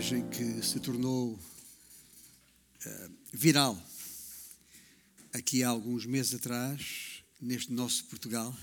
[0.00, 3.78] imagem que se tornou uh, viral
[5.30, 8.56] aqui há alguns meses atrás, neste nosso Portugal.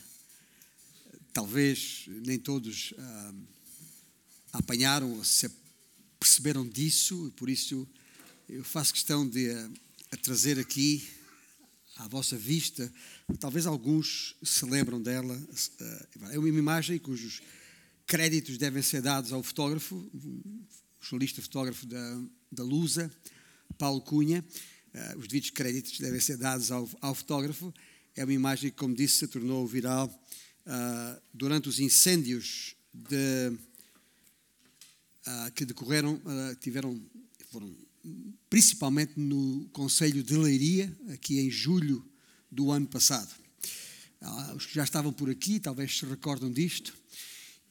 [1.31, 3.35] Talvez nem todos uh,
[4.51, 5.47] apanharam ou se
[6.19, 7.87] perceberam disso, e por isso
[8.49, 9.71] eu faço questão de uh,
[10.23, 11.07] trazer aqui
[11.97, 12.91] à vossa vista.
[13.39, 15.39] Talvez alguns se lembram dela.
[16.31, 17.43] É uma imagem cujos
[18.07, 20.09] créditos devem ser dados ao fotógrafo,
[21.01, 23.11] jornalista fotógrafo da, da Lusa,
[23.77, 24.43] Paulo Cunha.
[24.93, 27.73] Uh, os devidos créditos devem ser dados ao, ao, fotógrafo.
[28.15, 33.51] É uma imagem que, como disse, se tornou viral uh, durante os incêndios de,
[35.27, 36.19] uh, que decorreram,
[36.59, 36.99] tiveram,
[37.51, 37.75] foram
[38.49, 42.03] principalmente no Conselho de Leiria, aqui em julho
[42.51, 43.33] do ano passado.
[44.55, 46.97] os que já estavam por aqui talvez se recordam disto.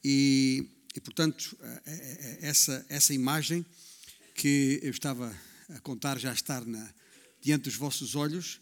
[0.03, 3.63] E, e portanto, é, é, é, essa, essa imagem
[4.33, 5.31] que eu estava
[5.69, 6.91] a contar já estar na,
[7.39, 8.59] diante dos vossos olhos,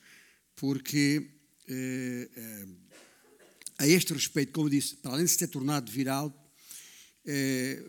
[0.53, 1.31] porque
[1.65, 2.67] eh, eh,
[3.77, 6.29] a este respeito, como disse, para além de se ter tornado viral,
[7.25, 7.81] eh,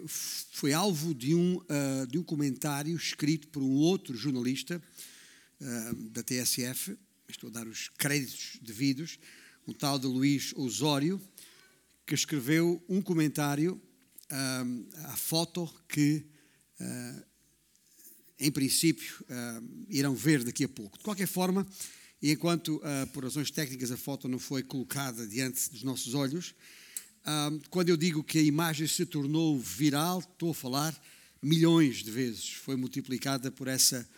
[0.52, 4.80] foi alvo de um, uh, de um comentário escrito por um outro jornalista
[5.60, 6.96] uh, da TSF,
[7.28, 9.18] estou a dar os créditos devidos,
[9.66, 11.20] um tal de Luís Osório,
[12.06, 13.82] que escreveu um comentário
[15.04, 16.26] à foto que,
[16.80, 17.24] uh,
[18.38, 19.24] em princípio,
[19.88, 20.98] irão ver daqui a pouco.
[20.98, 21.66] De qualquer forma,
[22.22, 26.54] enquanto, uh, por razões técnicas, a foto não foi colocada diante dos nossos olhos,
[27.70, 31.02] quando eu digo que a imagem se tornou viral, estou a falar
[31.42, 32.50] milhões de vezes.
[32.50, 34.08] Foi multiplicada por essa,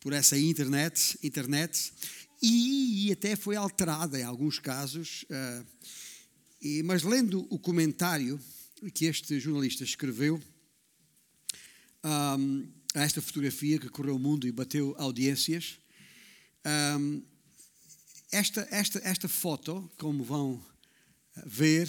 [0.00, 1.92] por essa internet, internet
[2.40, 5.24] e, e até foi alterada em alguns casos.
[5.24, 5.66] Uh,
[6.62, 8.40] e, mas lendo o comentário
[8.90, 10.42] que este jornalista escreveu
[12.04, 15.78] um, a esta fotografia que correu o mundo e bateu audiências,
[16.98, 17.22] um,
[18.30, 20.64] esta, esta, esta foto, como vão
[21.46, 21.88] ver,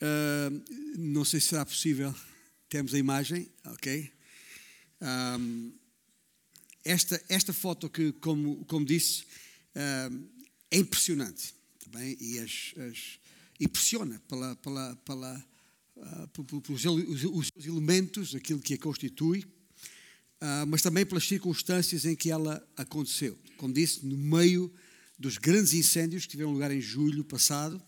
[0.00, 2.14] uh, não sei se será possível,
[2.68, 4.12] temos a imagem, ok?
[5.00, 5.72] Um,
[6.84, 9.24] esta, esta foto que, como, como disse,
[10.70, 12.16] é impressionante, tá bem?
[12.20, 13.18] E as, as
[13.60, 15.46] impressiona pela, pela, pela,
[16.64, 19.44] pelos os elementos, aquilo que a constitui,
[20.42, 23.38] uh, mas também pelas circunstâncias em que ela aconteceu.
[23.56, 24.72] Como disse, no meio
[25.18, 27.80] dos grandes incêndios que tiveram lugar em julho passado,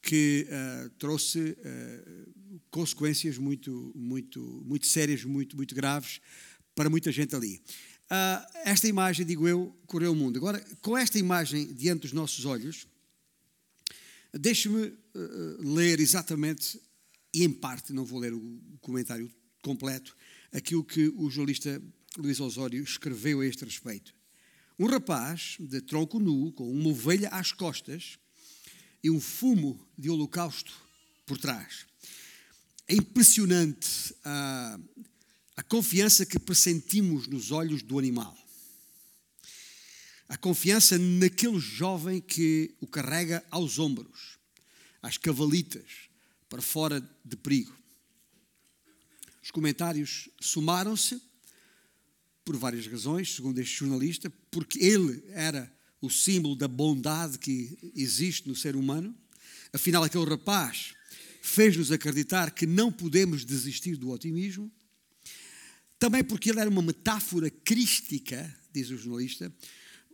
[0.00, 1.56] que uh, trouxe
[2.70, 6.20] consequências muito, muito, muito sérias, muito, muito graves
[6.74, 7.62] para muita gente ali.
[8.64, 10.36] Esta imagem, digo eu, correu o mundo.
[10.36, 12.86] Agora, com esta imagem diante dos nossos olhos,
[14.34, 14.94] Deixe-me
[15.58, 16.80] ler exatamente,
[17.34, 19.32] e em parte, não vou ler o comentário
[19.62, 20.16] completo,
[20.52, 21.82] aquilo que o jornalista
[22.16, 24.14] Luís Osório escreveu a este respeito.
[24.78, 28.18] Um rapaz de tronco nu, com uma ovelha às costas
[29.02, 30.72] e um fumo de holocausto
[31.24, 31.86] por trás.
[32.88, 34.78] É impressionante a,
[35.56, 38.36] a confiança que pressentimos nos olhos do animal
[40.32, 44.38] a confiança naquele jovem que o carrega aos ombros,
[45.02, 46.08] às cavalitas,
[46.52, 47.74] para fora de perigo.
[49.42, 51.18] Os comentários somaram-se
[52.44, 58.46] por várias razões, segundo este jornalista, porque ele era o símbolo da bondade que existe
[58.46, 59.16] no ser humano.
[59.72, 60.92] Afinal, aquele rapaz
[61.40, 64.70] fez-nos acreditar que não podemos desistir do otimismo.
[65.98, 69.50] Também porque ele era uma metáfora crística, diz o jornalista,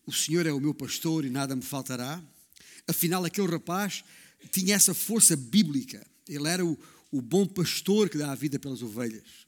[0.07, 2.23] o Senhor é o meu pastor e nada me faltará.
[2.87, 4.05] Afinal, aquele rapaz
[4.53, 6.07] tinha essa força bíblica.
[6.29, 6.79] Ele era o,
[7.11, 9.47] o bom pastor que dá a vida pelas ovelhas.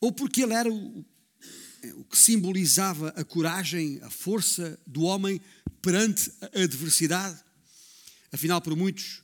[0.00, 1.04] Ou porque ele era o,
[1.94, 5.40] o que simbolizava a coragem, a força do homem
[5.80, 7.40] perante a adversidade.
[8.30, 9.22] Afinal, por muitos,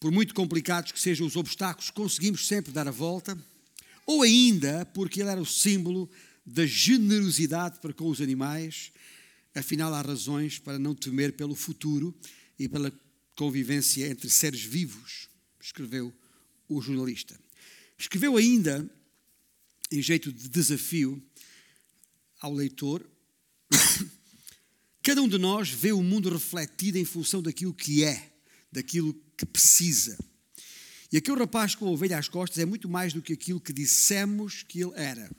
[0.00, 3.36] por muito complicados que sejam os obstáculos, conseguimos sempre dar a volta.
[4.06, 6.10] Ou ainda porque ele era o símbolo
[6.44, 8.92] da generosidade para com os animais
[9.56, 12.14] Afinal, há razões para não temer pelo futuro
[12.58, 12.92] e pela
[13.34, 15.30] convivência entre seres vivos,
[15.66, 16.14] escreveu
[16.68, 17.38] o jornalista.
[17.98, 18.88] Escreveu ainda,
[19.90, 21.20] em jeito de desafio
[22.40, 23.04] ao leitor,
[25.02, 28.32] cada um de nós vê o mundo refletido em função daquilo que é,
[28.70, 30.16] daquilo que precisa.
[31.10, 33.72] E aquele rapaz com a ovelha às costas é muito mais do que aquilo que
[33.72, 35.30] dissemos que ele era.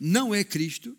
[0.00, 0.96] Não é Cristo,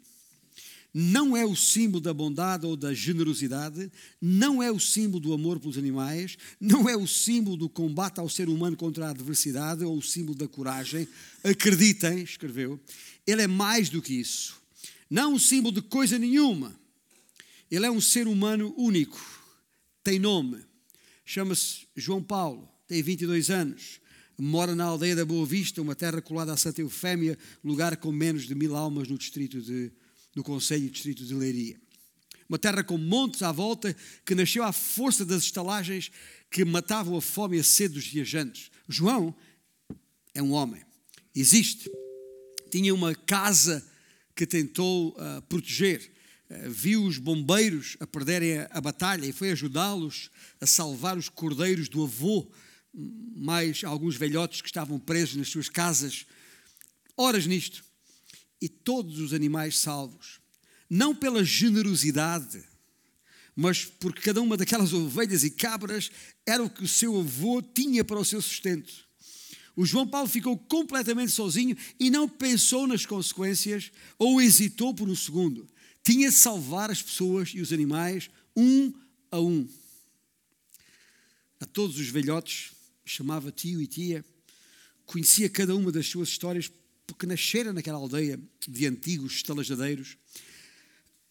[0.94, 3.92] não é o símbolo da bondade ou da generosidade,
[4.22, 8.30] não é o símbolo do amor pelos animais, não é o símbolo do combate ao
[8.30, 11.07] ser humano contra a adversidade ou o símbolo da coragem.
[11.44, 12.80] Acreditem, escreveu,
[13.25, 14.60] ele é mais do que isso.
[15.10, 16.75] Não um símbolo de coisa nenhuma.
[17.69, 19.19] Ele é um ser humano único,
[20.01, 20.63] tem nome,
[21.25, 24.00] chama-se João Paulo, tem 22 anos,
[24.38, 28.48] mora na aldeia da Boa Vista, uma terra colada a Santa Eufémia, lugar com menos
[28.48, 29.92] de mil almas no distrito de
[30.38, 31.81] no Conselho Distrito de Leiria.
[32.48, 36.12] Uma terra com montes à volta que nasceu à força das estalagens
[36.51, 38.69] que matavam a fome e a sede dos viajantes.
[38.88, 39.36] João
[40.36, 40.81] é um homem,
[41.36, 41.89] existe.
[42.69, 43.84] Tinha uma casa
[44.36, 46.13] que tentou uh, proteger.
[46.48, 50.30] Uh, viu os bombeiros a perderem a, a batalha e foi ajudá-los
[50.62, 52.48] a salvar os cordeiros do avô,
[53.36, 56.28] mais alguns velhotes que estavam presos nas suas casas.
[57.18, 57.87] Horas nisto
[58.62, 60.39] e todos os animais salvos,
[60.89, 62.63] não pela generosidade,
[63.56, 66.12] mas porque cada uma daquelas ovelhas e cabras
[66.45, 69.07] era o que o seu avô tinha para o seu sustento.
[69.75, 75.15] O João Paulo ficou completamente sozinho e não pensou nas consequências ou hesitou por um
[75.15, 75.68] segundo.
[76.03, 78.94] Tinha de salvar as pessoas e os animais um
[79.31, 79.68] a um.
[81.60, 82.71] A todos os velhotes
[83.06, 84.25] chamava tio e tia,
[85.06, 86.71] conhecia cada uma das suas histórias
[87.07, 88.38] porque nascera naquela aldeia
[88.68, 90.18] de antigos estalajadeiros.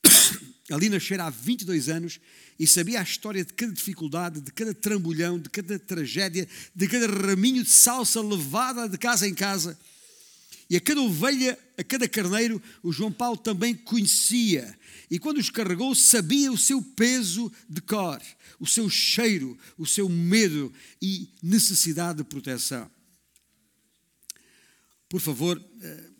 [0.72, 2.18] Ali nascera há 22 anos
[2.58, 7.06] e sabia a história de cada dificuldade, de cada trambolhão, de cada tragédia, de cada
[7.06, 9.78] raminho de salsa levada de casa em casa.
[10.68, 14.76] E a cada ovelha, a cada carneiro, o João Paulo também conhecia.
[15.08, 18.20] E quando os carregou, sabia o seu peso de cor,
[18.58, 22.90] o seu cheiro, o seu medo e necessidade de proteção.
[25.08, 26.10] Por favor, eh,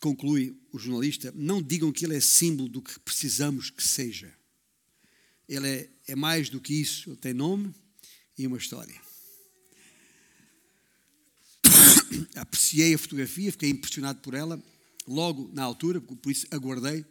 [0.00, 4.32] conclui o jornalista, não digam que ele é símbolo do que precisamos que seja.
[5.48, 7.74] Ele é, é mais do que isso, ele tem nome
[8.36, 8.94] e uma história.
[12.36, 14.62] Apreciei a fotografia, fiquei impressionado por ela,
[15.06, 17.04] logo na altura, por isso aguardei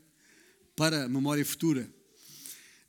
[0.76, 1.92] para a memória futura.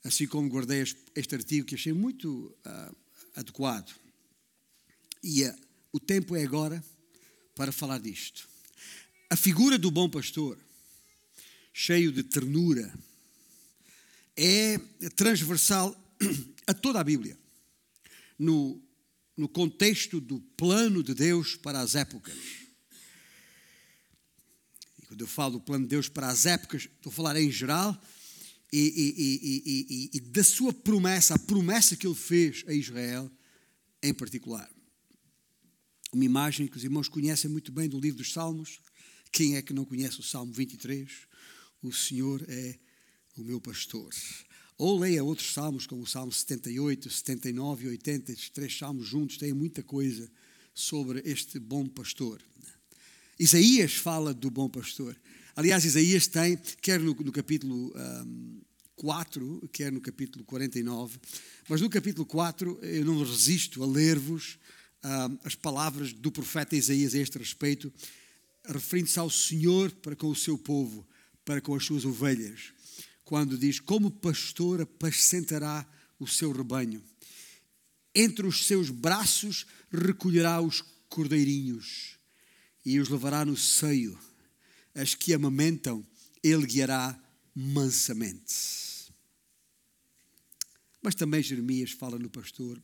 [0.03, 0.83] Assim como guardei
[1.15, 2.95] este artigo que achei muito uh,
[3.35, 3.91] adequado.
[5.23, 5.55] E uh,
[5.91, 6.83] o tempo é agora
[7.55, 8.47] para falar disto.
[9.29, 10.59] A figura do bom pastor,
[11.73, 12.93] cheio de ternura,
[14.35, 14.77] é
[15.15, 15.95] transversal
[16.67, 17.37] a toda a Bíblia,
[18.37, 18.81] no,
[19.35, 22.35] no contexto do plano de Deus para as épocas.
[24.99, 27.49] E quando eu falo do plano de Deus para as épocas, estou a falar em
[27.49, 27.99] geral
[28.71, 33.31] e, e, e, e da sua promessa, a promessa que ele fez a Israel
[34.03, 34.74] em particular
[36.15, 38.79] uma imagem que os irmãos conhecem muito bem do livro dos Salmos.
[39.33, 41.11] Quem é que não conhece o Salmo 23?
[41.83, 42.79] O Senhor é
[43.35, 44.13] o meu pastor.
[44.77, 49.37] Ou leia outros salmos, como o Salmo 78, 79 e 80, estes três salmos juntos
[49.37, 50.31] têm muita coisa
[50.73, 52.41] sobre este bom pastor.
[53.37, 55.17] Isaías fala do bom pastor.
[55.53, 57.93] Aliás, Isaías tem, quer no, no capítulo
[58.25, 58.61] um,
[58.95, 61.19] 4, quer no capítulo 49,
[61.67, 64.57] mas no capítulo 4 eu não resisto a ler-vos
[65.43, 67.93] as palavras do profeta Isaías a este respeito,
[68.65, 71.07] referindo-se ao Senhor para com o seu povo,
[71.43, 72.73] para com as suas ovelhas,
[73.23, 75.87] quando diz: Como pastor apacentará
[76.19, 77.03] o seu rebanho,
[78.13, 82.17] entre os seus braços recolherá os cordeirinhos
[82.83, 84.17] e os levará no seio,
[84.93, 86.05] as que amamentam,
[86.41, 87.19] ele guiará
[87.53, 89.13] mansamente.
[91.01, 92.81] Mas também Jeremias fala no pastor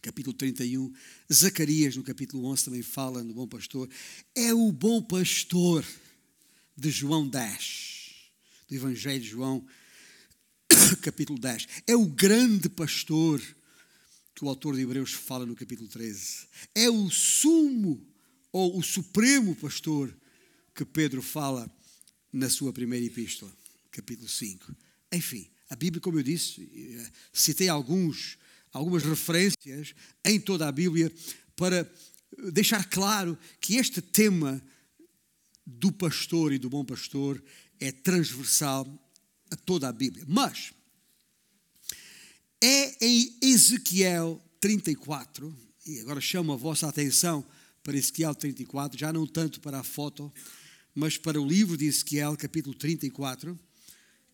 [0.00, 0.92] capítulo 31.
[1.32, 3.88] Zacarias, no capítulo 11, também fala no bom pastor.
[4.34, 5.84] É o bom pastor
[6.76, 8.14] de João 10,
[8.68, 9.66] do Evangelho de João,
[11.02, 11.66] capítulo 10.
[11.86, 13.40] É o grande pastor
[14.34, 16.46] que o autor de Hebreus fala no capítulo 13.
[16.74, 18.00] É o sumo
[18.52, 20.14] ou o supremo pastor
[20.74, 21.70] que Pedro fala
[22.32, 23.52] na sua primeira epístola,
[23.90, 24.74] capítulo 5.
[25.12, 28.38] Enfim, a Bíblia, como eu disse, eh, citei alguns
[28.72, 31.12] algumas referências em toda a Bíblia
[31.56, 31.90] para
[32.52, 34.62] deixar claro que este tema
[35.66, 37.42] do pastor e do bom pastor
[37.78, 38.86] é transversal
[39.50, 40.24] a toda a Bíblia.
[40.26, 40.72] Mas
[42.62, 47.44] é em Ezequiel 34, e agora chamo a vossa atenção
[47.82, 50.32] para Ezequiel 34, já não tanto para a foto,
[50.94, 53.58] mas para o livro de Ezequiel, capítulo 34,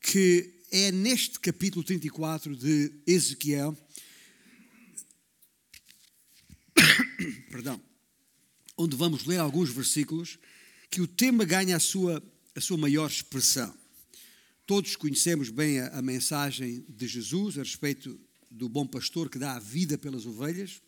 [0.00, 3.76] que é neste capítulo 34 de Ezequiel
[7.56, 7.80] perdão,
[8.76, 10.38] onde vamos ler alguns versículos
[10.90, 12.22] que o tema ganha a sua,
[12.54, 13.74] a sua maior expressão.
[14.66, 18.20] Todos conhecemos bem a, a, mensagem de Jesus a respeito
[18.50, 20.82] do bom pastor que dá a vida pelas ovelhas.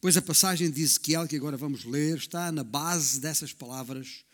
[0.00, 4.24] Pois a passagem de Ezequiel, que agora vamos ler, está na base dessas palavras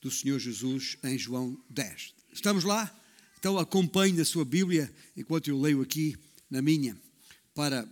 [0.00, 2.14] do Senhor Jesus em João 10.
[2.32, 2.96] Estamos lá?
[3.36, 6.16] Então acompanhe a sua Bíblia enquanto eu leio aqui
[6.48, 6.96] na minha,
[7.52, 7.84] para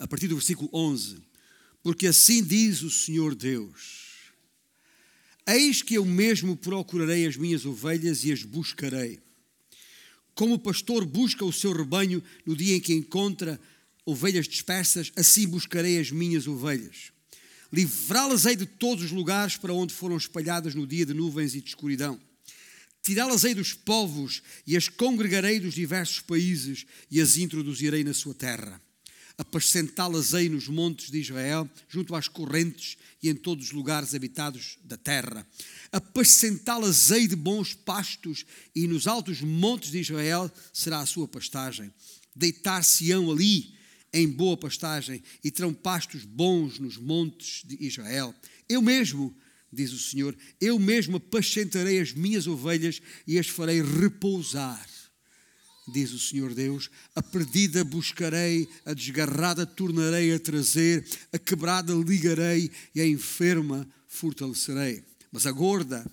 [0.00, 1.18] a partir do versículo 11.
[1.82, 4.04] Porque assim diz o Senhor Deus
[5.46, 9.20] Eis que eu mesmo procurarei as minhas ovelhas e as buscarei.
[10.34, 13.60] Como o pastor busca o seu rebanho no dia em que encontra
[14.06, 17.12] ovelhas dispersas, assim buscarei as minhas ovelhas.
[17.70, 21.68] Livrá-las-ei de todos os lugares para onde foram espalhadas no dia de nuvens e de
[21.68, 22.18] escuridão.
[23.02, 28.80] Tirá-las-ei dos povos e as congregarei dos diversos países e as introduzirei na sua terra
[29.36, 34.96] apacentá-las-ei nos montes de Israel, junto às correntes e em todos os lugares habitados da
[34.96, 35.46] terra.
[35.90, 41.92] Apacentá-las-ei de bons pastos, e nos altos montes de Israel será a sua pastagem.
[42.34, 43.74] Deitar-se-ão ali
[44.12, 48.32] em boa pastagem, e terão pastos bons nos montes de Israel.
[48.68, 49.34] Eu mesmo,
[49.72, 54.93] diz o Senhor, eu mesmo apacentarei as minhas ovelhas e as farei repousar
[55.86, 62.70] diz o Senhor Deus, a perdida buscarei, a desgarrada tornarei a trazer, a quebrada ligarei
[62.94, 65.04] e a enferma fortalecerei.
[65.30, 66.04] Mas a gorda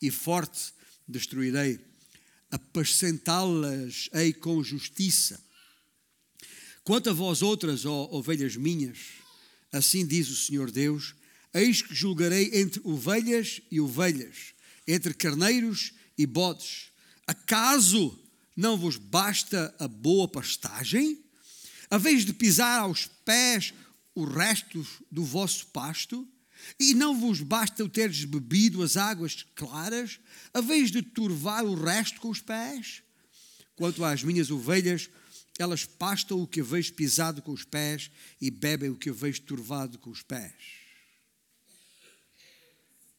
[0.00, 0.72] e forte
[1.06, 1.78] destruirei,
[2.50, 5.40] apacentá-las ei com justiça.
[6.82, 8.98] Quanto a vós outras, ó ovelhas minhas,
[9.72, 11.14] assim diz o Senhor Deus,
[11.52, 14.54] eis que julgarei entre ovelhas e ovelhas,
[14.86, 16.90] entre carneiros e bodes.
[17.26, 18.16] Acaso
[18.56, 21.22] não vos basta a boa pastagem?
[21.90, 23.74] A vez de pisar aos pés
[24.14, 26.26] o resto do vosso pasto?
[26.80, 30.18] E não vos basta o teres bebido as águas claras,
[30.54, 33.02] a vez de turvar o resto com os pés?
[33.76, 35.10] Quanto às minhas ovelhas,
[35.58, 38.10] elas pastam o que vejo pisado com os pés
[38.40, 40.54] e bebem o que vejo turvado com os pés.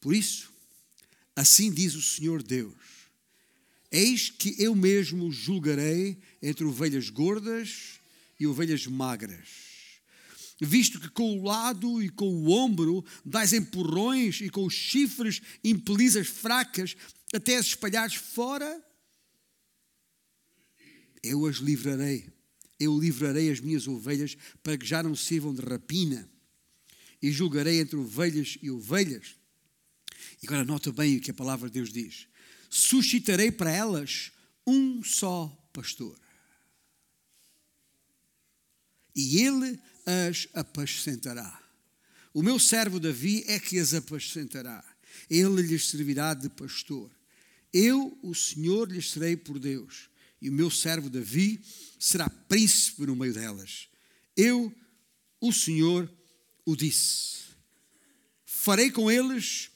[0.01, 0.51] Por isso,
[1.35, 2.96] assim diz o Senhor Deus:
[3.91, 7.99] Eis que eu mesmo julgarei entre ovelhas gordas
[8.39, 9.67] e ovelhas magras.
[10.59, 15.41] Visto que com o lado e com o ombro dais empurrões e com os chifres
[15.63, 16.95] impelis as fracas
[17.33, 18.83] até as espalhares fora,
[21.23, 22.27] eu as livrarei.
[22.79, 26.29] Eu livrarei as minhas ovelhas para que já não sirvam de rapina.
[27.21, 29.35] E julgarei entre ovelhas e ovelhas.
[30.41, 32.27] E agora nota bem o que a palavra de Deus diz
[32.69, 34.31] suscitarei para elas
[34.65, 36.17] um só pastor.
[39.15, 41.63] E ele as apacentará.
[42.33, 44.83] O meu servo Davi é que as apacentará.
[45.29, 47.11] Ele lhes servirá de pastor.
[47.73, 50.09] Eu, o Senhor, lhes serei por Deus.
[50.41, 51.59] E o meu servo Davi
[51.99, 53.87] será príncipe no meio delas.
[54.35, 54.73] Eu,
[55.41, 56.11] o Senhor,
[56.63, 57.47] o disse.
[58.45, 59.71] Farei com eles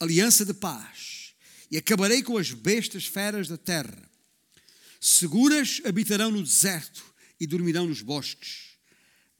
[0.00, 1.21] aliança de paz
[1.72, 3.98] e acabarei com as bestas feras da terra.
[5.00, 7.02] Seguras habitarão no deserto
[7.40, 8.76] e dormirão nos bosques.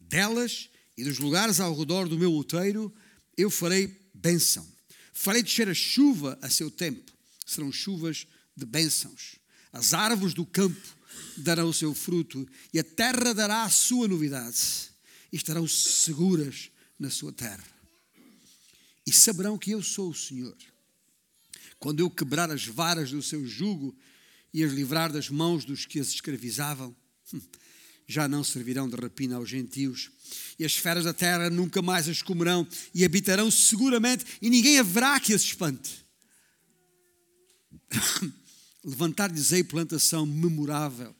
[0.00, 2.92] Delas e dos lugares ao redor do meu outeiro
[3.36, 4.66] eu farei bênção.
[5.12, 7.12] Farei descer a chuva a seu tempo.
[7.44, 9.36] Serão chuvas de bênçãos.
[9.70, 10.80] As árvores do campo
[11.36, 14.58] darão o seu fruto e a terra dará a sua novidade.
[15.30, 17.64] E estarão seguras na sua terra.
[19.06, 20.56] E saberão que eu sou o Senhor
[21.82, 23.92] quando eu quebrar as varas do seu jugo
[24.54, 26.94] e as livrar das mãos dos que as escravizavam,
[27.34, 27.40] hum,
[28.06, 30.12] já não servirão de rapina aos gentios,
[30.56, 35.18] e as feras da terra nunca mais as comerão, e habitarão seguramente, e ninguém haverá
[35.18, 36.06] que as espante.
[38.84, 41.12] Levantar-lhes-ei plantação memorável,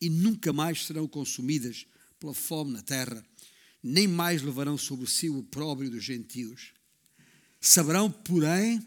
[0.00, 1.86] e nunca mais serão consumidas
[2.20, 3.26] pela fome na terra,
[3.82, 6.72] nem mais levarão sobre si o opróbrio dos gentios.
[7.60, 8.80] Saberão, porém,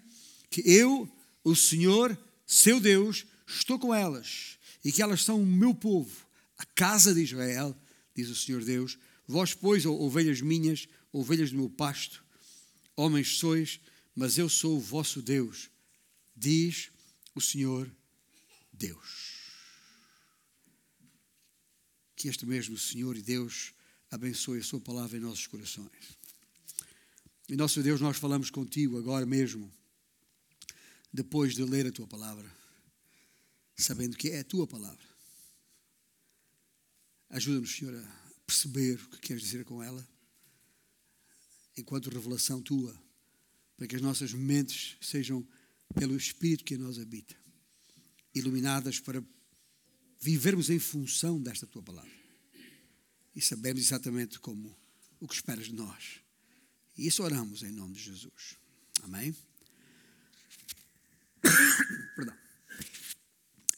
[0.52, 1.10] que eu,
[1.44, 2.16] o Senhor,
[2.46, 6.28] seu Deus, estou com elas e que elas são o meu povo,
[6.58, 7.76] a casa de Israel,
[8.14, 9.00] diz o Senhor Deus.
[9.26, 12.24] Vós, pois, ovelhas minhas, ovelhas do meu pasto,
[12.96, 13.80] homens sois,
[14.14, 15.72] mas eu sou o vosso Deus,
[16.36, 16.92] diz
[17.34, 17.90] o Senhor
[18.74, 19.40] Deus.
[22.16, 23.74] Que este mesmo Senhor e Deus
[24.12, 26.20] abençoe a Sua palavra em nossos corações.
[27.48, 29.72] E nosso Deus, nós falamos contigo agora mesmo
[31.14, 32.50] depois de ler a tua palavra,
[33.76, 35.04] sabendo que é a tua palavra.
[37.30, 40.08] Ajuda-nos, Senhor, a perceber o que queres dizer com ela,
[41.78, 42.98] enquanto revelação tua,
[43.78, 45.48] para que as nossas mentes sejam
[45.96, 47.36] pelo Espírito que em nós habita.
[48.34, 49.22] iluminadas para
[50.22, 52.12] vivermos em função desta tua palavra.
[53.36, 54.78] E sabemos exatamente como
[55.20, 56.22] o que esperas de nós.
[56.98, 58.58] E isso oramos em nome de Jesus.
[59.02, 59.36] Amém?
[62.16, 62.36] Perdão.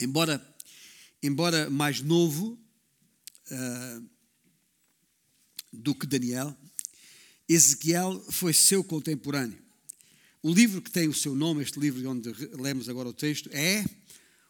[0.00, 0.56] Embora,
[1.22, 2.58] embora mais novo
[3.50, 4.08] uh,
[5.72, 6.56] do que Daniel,
[7.48, 9.58] Ezequiel foi seu contemporâneo.
[10.42, 13.84] O livro que tem o seu nome, este livro onde lemos agora o texto, é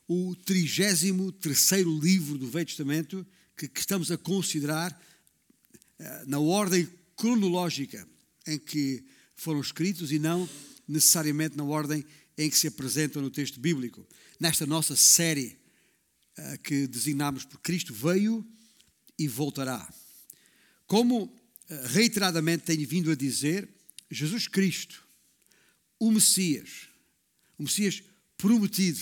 [0.09, 1.03] o 33
[2.03, 3.27] livro do Velho Testamento
[3.57, 8.07] que, que estamos a considerar uh, na ordem cronológica
[8.47, 9.05] em que
[9.37, 10.49] foram escritos e não
[10.87, 12.05] necessariamente na ordem
[12.37, 14.07] em que se apresentam no texto bíblico.
[14.39, 15.57] Nesta nossa série
[16.39, 18.47] uh, que designamos por Cristo veio
[19.19, 19.93] e voltará.
[20.87, 21.33] Como uh,
[21.87, 23.69] reiteradamente tenho vindo a dizer,
[24.11, 25.07] Jesus Cristo,
[25.99, 26.89] o Messias,
[27.59, 28.03] o Messias
[28.37, 29.01] prometido,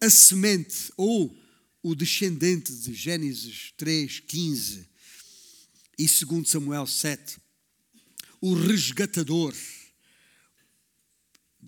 [0.00, 1.36] a semente ou
[1.82, 4.88] o descendente de Gênesis 3, 15
[5.98, 7.38] e 2 Samuel 7,
[8.40, 9.54] o resgatador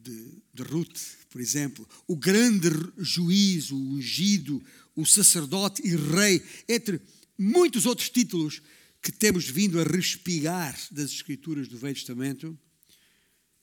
[0.03, 0.99] de, de Ruth,
[1.31, 4.63] por exemplo, o grande juiz, o ungido,
[4.95, 7.01] o sacerdote e rei, entre
[7.39, 8.63] muitos outros títulos
[9.03, 12.59] que temos vindo a respigar das Escrituras do Velho Testamento,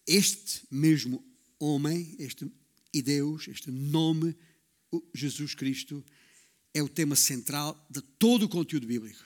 [0.07, 1.23] este mesmo
[1.59, 2.49] homem, este
[2.93, 4.35] e Deus, este nome,
[5.13, 6.05] Jesus Cristo,
[6.73, 9.23] é o tema central de todo o conteúdo bíblico.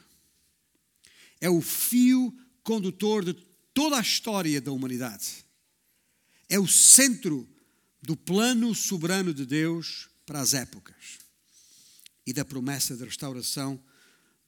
[1.41, 2.33] É o fio
[2.63, 3.33] condutor de
[3.73, 5.45] toda a história da humanidade.
[6.49, 7.47] É o centro
[8.01, 11.19] do plano soberano de Deus para as épocas
[12.25, 13.81] e da promessa de restauração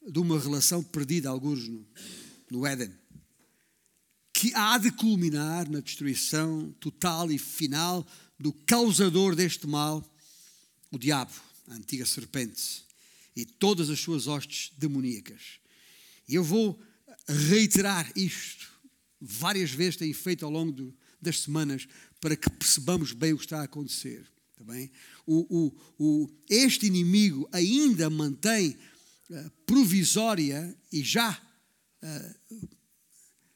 [0.06, 1.88] de uma relação perdida, alguns no,
[2.50, 2.94] no Éden,
[4.34, 8.08] que há de culminar na destruição total e final
[8.40, 10.04] do causador deste mal,
[10.92, 11.34] o diabo,
[11.68, 12.86] a antiga serpente,
[13.36, 15.60] e todas as suas hostes demoníacas.
[16.28, 16.82] E eu vou
[17.28, 18.70] reiterar isto
[19.20, 21.88] várias vezes, tenho feito ao longo do, das semanas,
[22.22, 24.26] para que percebamos bem o que está a acontecer.
[24.52, 24.92] Está bem?
[25.26, 28.78] O, o, o, este inimigo ainda mantém
[29.30, 31.40] uh, provisória e já
[32.04, 32.70] uh,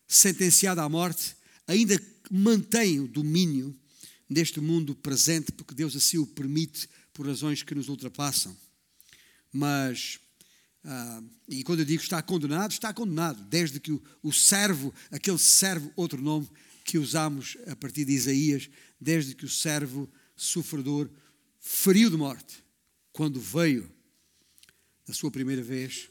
[0.08, 1.36] sentenciada à morte,
[1.67, 1.99] ainda
[2.30, 3.78] mantém o domínio
[4.30, 8.56] neste mundo presente, porque Deus assim o permite por razões que nos ultrapassam.
[9.52, 10.19] Mas,
[10.84, 15.38] ah, e quando eu digo está condenado, está condenado, desde que o, o servo, aquele
[15.38, 16.49] servo, outro nome
[16.83, 18.69] que usamos a partir de Isaías,
[18.99, 21.09] desde que o servo sofredor
[21.59, 22.63] feriu de morte,
[23.11, 23.89] quando veio,
[25.07, 26.09] na sua primeira vez,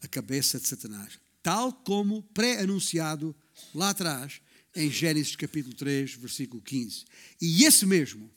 [0.00, 1.18] a cabeça de Satanás.
[1.42, 3.34] Tal como pré-anunciado
[3.74, 4.40] lá atrás,
[4.74, 7.04] em Gênesis capítulo 3, versículo 15.
[7.40, 8.30] E esse mesmo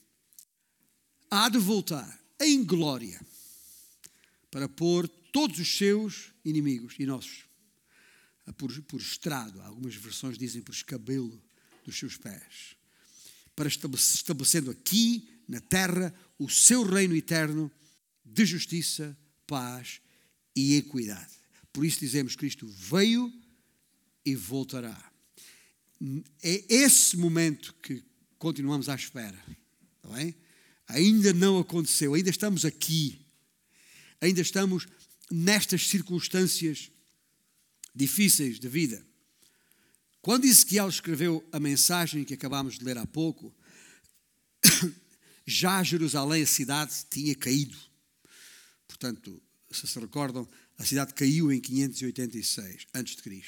[1.29, 3.19] há de voltar em glória
[4.49, 7.45] para pôr todos os seus inimigos e nossos
[8.53, 11.41] por, por estrado, algumas versões dizem por escabelo
[11.85, 12.75] dos seus pés,
[13.55, 17.71] para estabelecendo aqui na terra o seu reino eterno
[18.23, 19.17] de justiça,
[19.47, 20.01] paz
[20.55, 21.33] e equidade.
[21.71, 23.31] Por isso dizemos: Cristo veio
[24.25, 25.11] e voltará.
[26.41, 28.03] É esse momento que
[28.37, 29.41] continuamos à espera.
[29.97, 30.35] Está bem?
[30.87, 33.25] Ainda não aconteceu, ainda estamos aqui,
[34.21, 34.87] ainda estamos
[35.31, 36.91] nestas circunstâncias
[37.93, 39.05] difíceis de vida.
[40.25, 43.53] Quando Ezequiel escreveu a mensagem que acabámos de ler há pouco,
[45.45, 47.77] já Jerusalém, a cidade, tinha caído.
[48.88, 49.39] Portanto,
[49.71, 53.43] se se recordam, a cidade caiu em 586 a.C.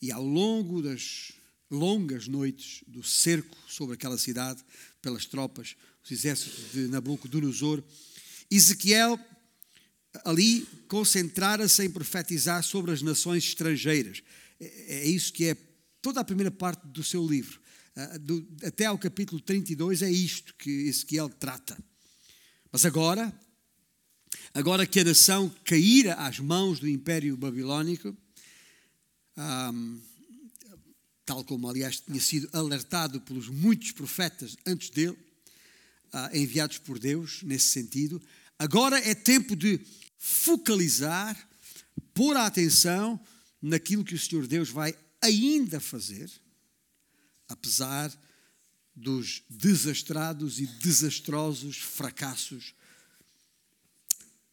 [0.00, 1.32] E ao longo das
[1.70, 4.64] longas noites do cerco sobre aquela cidade
[5.02, 7.84] pelas tropas, os exércitos de Nabucodonosor,
[8.50, 9.20] Ezequiel
[10.24, 14.22] ali concentrara-se em profetizar sobre as nações estrangeiras.
[14.58, 15.73] É, é isso que é
[16.04, 17.58] toda a primeira parte do seu livro.
[17.96, 18.10] Ah,
[18.66, 21.82] até ao capítulo 32 é isto que Ezequiel trata.
[22.70, 23.32] Mas agora,
[24.52, 28.14] agora que a nação caíra às mãos do Império Babilônico,
[29.72, 29.98] um,
[31.24, 35.16] tal como, aliás, tinha sido alertado pelos muitos profetas antes dele,
[36.12, 38.20] uh, enviados por Deus nesse sentido.
[38.58, 39.80] Agora é tempo de
[40.18, 41.34] focalizar,
[42.12, 43.18] pôr a atenção
[43.62, 46.30] naquilo que o Senhor Deus vai ainda fazer,
[47.48, 48.12] apesar
[48.94, 52.74] dos desastrados e desastrosos fracassos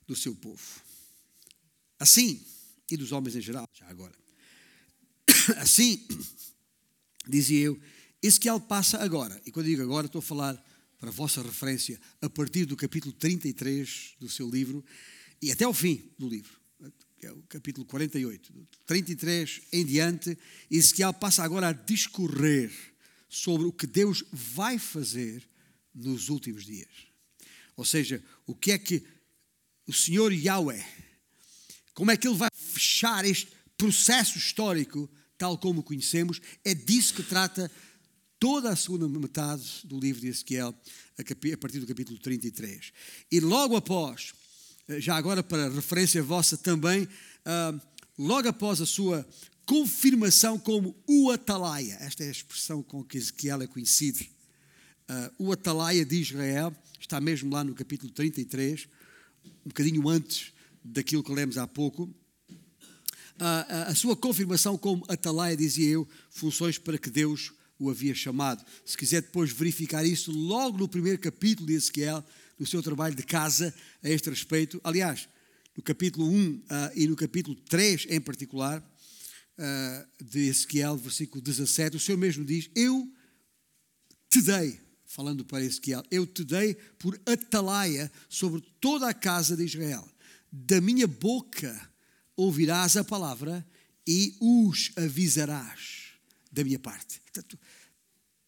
[0.08, 0.82] do seu povo.
[2.00, 2.44] Assim,
[2.90, 4.16] e dos homens em geral, já agora.
[5.58, 6.06] Assim,
[7.28, 7.80] dizia eu,
[8.22, 9.40] Ezequiel passa agora.
[9.46, 10.56] E quando digo agora, estou a falar
[11.00, 14.86] para a vossa referência, a partir do capítulo 33 do seu livro
[15.42, 16.61] e até ao fim do livro,
[17.22, 18.52] que é o capítulo 48.
[18.88, 20.36] 33 em diante,
[20.72, 22.72] Ezequiel passa agora a discorrer
[23.30, 25.48] sobre o que Deus vai fazer
[25.94, 26.90] nos últimos dias.
[27.76, 29.04] Ou seja, o que é que
[29.86, 30.84] o Senhor Yahweh,
[31.94, 35.08] como é que ele vai fechar este processo histórico
[35.38, 37.70] tal como o conhecemos, é disso que trata
[38.40, 40.74] toda a segunda metade do livro de Ezequiel,
[41.20, 42.92] a partir do capítulo 33.
[43.32, 44.34] E logo após,
[45.00, 47.08] já agora para referência vossa também,
[47.46, 47.74] ah,
[48.18, 49.28] logo após a sua
[49.66, 54.26] confirmação como o Atalaia, esta é a expressão com que Ezequiel é conhecido,
[55.08, 58.88] ah, o Atalaia de Israel, está mesmo lá no capítulo 33,
[59.66, 62.14] um bocadinho antes daquilo que lemos há pouco,
[63.40, 68.64] a, a, sua confirmação como atalaia, dizia eu, funções para que Deus o havia chamado.
[68.86, 72.24] Se quiser depois verificar isso, logo no primeiro capítulo de Ezequiel,
[72.62, 75.28] no seu trabalho de casa a este respeito, aliás,
[75.76, 78.80] no capítulo 1 uh, ah, e no capítulo 3 em particular,
[79.58, 83.12] uh, de Ezequiel, versículo 17, o Senhor mesmo diz: Eu
[84.30, 89.64] te dei, falando para Ezequiel, eu te dei por atalaia sobre toda a casa de
[89.64, 90.08] Israel.
[90.52, 91.92] Da minha boca
[92.36, 93.66] ouvirás a palavra
[94.06, 96.12] e os avisarás
[96.52, 97.20] da minha parte.
[97.22, 97.58] Portanto,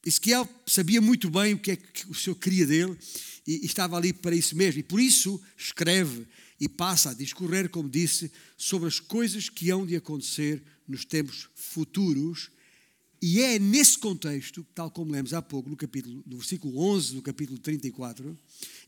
[0.06, 2.96] Ezequiel sabia muito bem o que é que o Senhor queria dele
[3.46, 4.80] e, estava ali para isso mesmo.
[4.80, 6.28] E por isso escreve
[6.60, 11.50] e passa a discorrer, como disse, sobre as coisas que hão de acontecer nos tempos
[11.56, 12.50] futuros.
[13.22, 17.22] E é nesse contexto, tal como lemos há pouco, no, capítulo, no versículo 11 do
[17.22, 18.38] capítulo 34,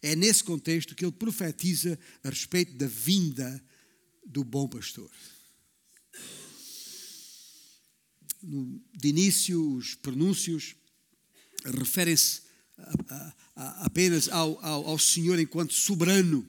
[0.01, 3.63] é nesse contexto que ele profetiza a respeito da vinda
[4.25, 5.09] do bom pastor.
[8.93, 10.75] de início, os pronúncios
[11.63, 12.44] referem-se
[13.55, 16.47] apenas ao, ao, ao Senhor enquanto soberano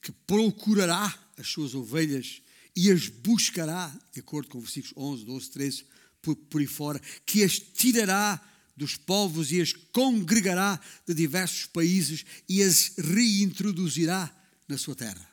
[0.00, 2.42] que procurará as suas ovelhas
[2.74, 5.86] e as buscará, de acordo com versículos 11, 12, 13,
[6.20, 8.40] por, por aí fora, que as tirará
[8.76, 14.34] dos povos e as congregará de diversos países e as reintroduzirá
[14.66, 15.28] na sua terra.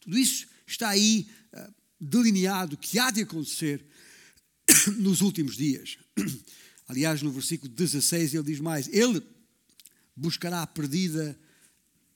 [0.00, 3.84] Tudo isso está aí uh, delineado que há de acontecer
[4.98, 5.98] nos últimos dias.
[6.88, 9.22] Aliás, no versículo 16 ele diz mais: Ele
[10.16, 11.38] buscará a perdida,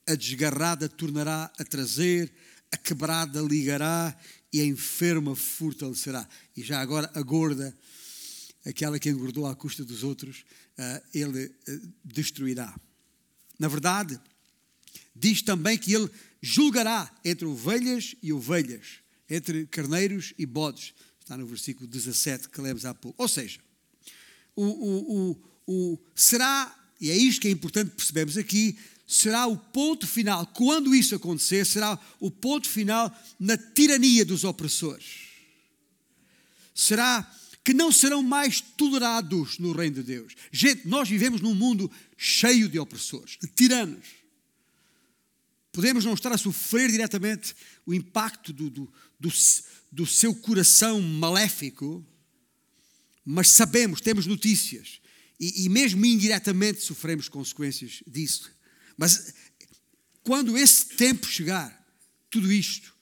[0.07, 2.33] a desgarrada tornará a trazer,
[2.73, 4.17] a quebrada ligará
[4.53, 6.27] e a enferma fortalecerá.
[6.57, 7.77] E já agora a gorda,
[8.65, 10.45] aquela que engordou à custa dos outros,
[10.79, 12.75] uh, ele uh, destruirá.
[13.59, 14.19] Na verdade,
[15.15, 20.95] diz também que ele julgará entre ovelhas e ovelhas, entre carneiros e bodes.
[21.21, 23.21] Está no versículo 17 que lemos há pouco.
[23.21, 23.61] Ou seja,
[24.57, 29.57] o, o, o, o, será, e é isto que é importante percebermos aqui, será o
[29.57, 35.29] ponto final, quando isso acontecer, será o ponto final na tirania dos opressores.
[36.75, 37.29] Será
[37.69, 40.35] que não serão mais tolerados no reino de Deus.
[40.51, 44.07] Gente, nós vivemos num mundo cheio de opressores, de tiranos.
[45.71, 49.31] Podemos não estar a sofrer diretamente o impacto do, do, do,
[49.93, 52.03] do seu coração maléfico,
[53.23, 54.99] mas sabemos, temos notícias,
[55.39, 58.51] e, e mesmo indiretamente sofremos consequências disso.
[58.97, 59.35] Mas
[60.23, 61.87] quando esse tempo chegar,
[62.31, 62.95] tudo isto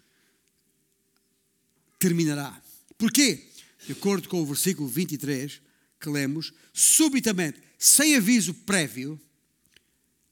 [1.99, 2.63] terminará.
[2.99, 3.49] Porquê?
[3.87, 5.61] De acordo com o versículo 23
[5.99, 9.21] que lemos, subitamente, sem aviso prévio,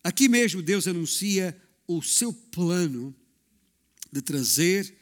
[0.02, 3.14] aqui mesmo Deus anuncia o seu plano
[4.12, 4.96] de trazer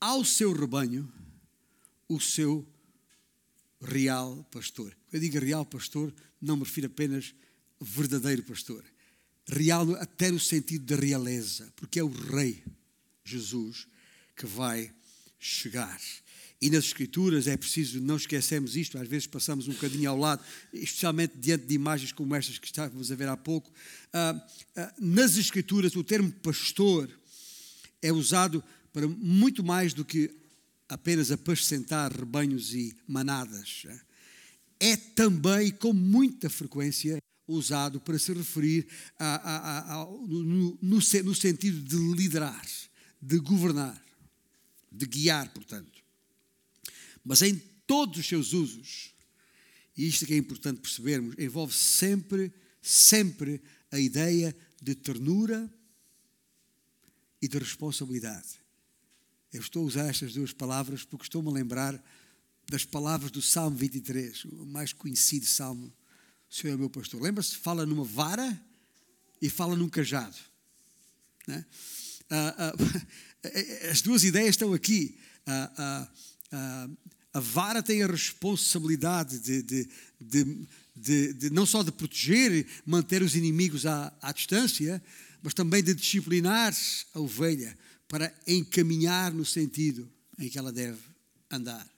[0.00, 1.10] ao seu rebanho
[2.08, 2.66] o seu
[3.80, 4.94] real pastor.
[5.12, 7.34] Quando eu digo real pastor, não me refiro apenas
[7.78, 8.82] verdadeiro pastor.
[9.46, 12.64] Real até no sentido da realeza, porque é o rei
[13.22, 13.86] Jesus
[14.34, 14.90] que vai
[15.38, 16.00] chegar.
[16.62, 20.42] E nas Escrituras é preciso não esquecermos isto, às vezes passamos um bocadinho ao lado,
[20.72, 23.70] especialmente diante de imagens como estas que estávamos a ver há pouco.
[24.14, 27.10] Ah, ah, nas Escrituras, o termo pastor
[28.00, 30.30] é usado para muito mais do que
[30.88, 33.84] apenas apacentar rebanhos e manadas.
[34.82, 38.86] É também, com muita frequência, usado para se referir
[39.18, 42.66] a, a, a, no, no, no sentido de liderar,
[43.20, 44.02] de governar,
[44.90, 46.02] de guiar, portanto
[47.24, 49.14] mas em todos os seus usos.
[49.96, 55.72] E isto é que é importante percebermos, envolve sempre, sempre a ideia de ternura
[57.40, 58.60] e de responsabilidade.
[59.52, 62.02] Eu estou a usar estas duas palavras porque estou-me a lembrar
[62.72, 65.92] das palavras do Salmo 23, o mais conhecido salmo.
[66.50, 67.20] O Senhor é meu pastor.
[67.20, 67.54] Lembra-se?
[67.56, 68.58] Fala numa vara
[69.42, 70.36] e fala num cajado.
[71.46, 71.66] Né?
[72.30, 72.72] Ah, ah,
[73.92, 75.18] as duas ideias estão aqui.
[75.46, 76.08] Ah,
[77.34, 79.88] a vara tem a responsabilidade de, de,
[80.96, 85.02] de, de, não só de proteger manter os inimigos à, à distância,
[85.42, 86.74] mas também de disciplinar
[87.12, 87.76] a ovelha
[88.08, 91.00] para encaminhar no sentido em que ela deve
[91.50, 91.91] andar.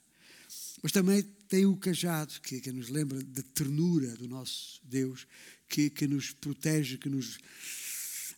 [0.85, 5.25] Mas também tem o cajado, que, que nos lembra da ternura do nosso Deus,
[5.67, 7.39] que, que nos protege, que nos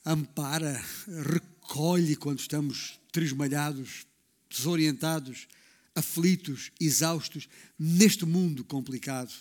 [0.06, 0.82] ampara,
[1.30, 4.08] recolhe quando estamos tresmalhados,
[4.50, 5.46] desorientados,
[5.94, 9.34] aflitos, exaustos, neste mundo complicado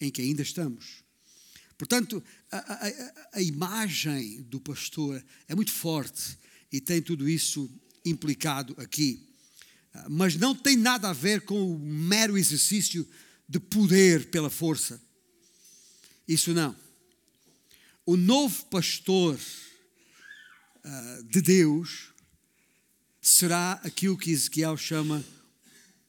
[0.00, 1.04] em que ainda estamos.
[1.76, 6.38] Portanto, a, a, a, imagem do pastor é muito forte
[6.72, 7.70] e tem tudo isso
[8.06, 9.33] implicado aqui.
[10.08, 13.06] Mas não tem nada a ver com o mero exercício
[13.48, 15.00] de poder pela força.
[16.26, 16.74] Isso não.
[18.04, 19.38] O novo pastor
[20.84, 22.12] uh, de Deus
[23.20, 25.24] será aquilo que Ezequiel chama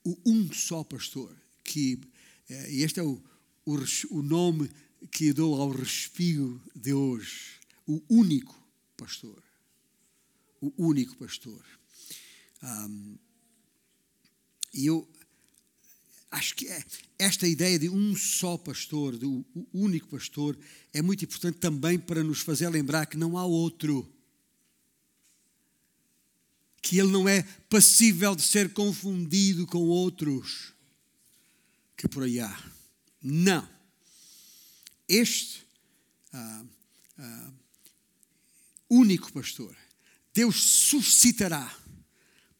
[0.04, 1.36] o um só pastor.
[1.64, 1.96] Que,
[2.50, 3.22] uh, este é o,
[3.66, 3.78] o,
[4.10, 4.70] o nome
[5.12, 7.60] que dou ao respiro de hoje.
[7.86, 8.56] O único
[8.98, 9.44] pastor.
[10.60, 11.64] O único pastor.
[12.64, 13.18] Um,
[14.76, 15.08] e eu
[16.30, 16.84] acho que é,
[17.18, 20.60] esta ideia de um só pastor, do único pastor,
[20.94, 24.06] é muito importante também para nos fazer lembrar que não há outro.
[26.82, 30.74] Que ele não é passível de ser confundido com outros
[31.96, 32.72] que por aí há.
[33.24, 33.68] Não.
[35.08, 35.66] Este
[36.34, 36.66] ah,
[37.18, 37.52] ah,
[38.90, 39.74] único pastor,
[40.34, 41.85] Deus suscitará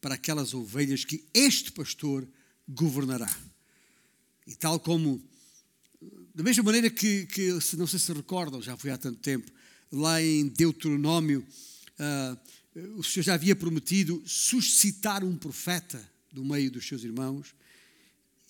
[0.00, 2.26] para aquelas ovelhas que este pastor
[2.68, 3.30] governará.
[4.46, 5.22] E tal como,
[6.34, 9.50] da mesma maneira que, que não sei se recordam, já foi há tanto tempo,
[9.90, 11.46] lá em Deuteronômio,
[11.98, 17.54] uh, o Senhor já havia prometido suscitar um profeta do meio dos seus irmãos,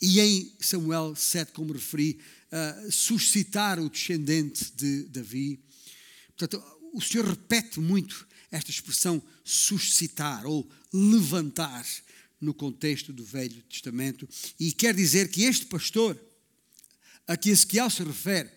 [0.00, 2.18] e em Samuel 7, como referi,
[2.52, 5.58] uh, suscitar o descendente de Davi.
[6.36, 11.86] Portanto, o Senhor repete muito esta expressão suscitar ou levantar
[12.40, 16.18] no contexto do Velho Testamento e quer dizer que este pastor
[17.26, 18.50] a que Ezequiel se refere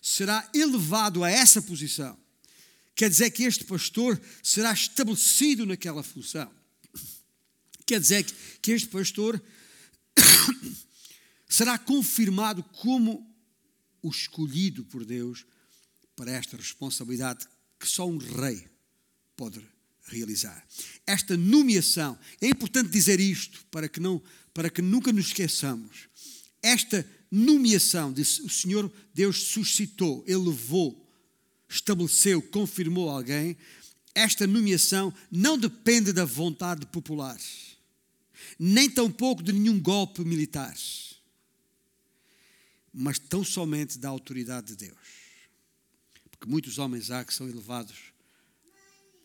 [0.00, 2.18] será elevado a essa posição.
[2.94, 6.50] Quer dizer que este pastor será estabelecido naquela função.
[7.86, 8.24] Quer dizer
[8.62, 9.42] que este pastor
[11.48, 13.30] será confirmado como
[14.02, 15.44] o escolhido por Deus
[16.14, 17.46] para esta responsabilidade
[17.78, 18.73] que só um rei
[19.36, 19.60] pode
[20.04, 20.66] realizar.
[21.06, 26.08] Esta nomeação, é importante dizer isto para que, não, para que nunca nos esqueçamos.
[26.62, 31.04] Esta nomeação, de, o Senhor Deus suscitou, elevou,
[31.68, 33.56] estabeleceu, confirmou alguém.
[34.14, 37.38] Esta nomeação não depende da vontade popular,
[38.58, 40.76] nem tampouco de nenhum golpe militar,
[42.92, 44.98] mas tão somente da autoridade de Deus.
[46.30, 48.13] Porque muitos homens há que são elevados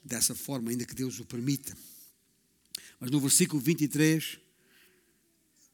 [0.03, 1.75] dessa forma, ainda que Deus o permita.
[2.99, 4.39] Mas no versículo 23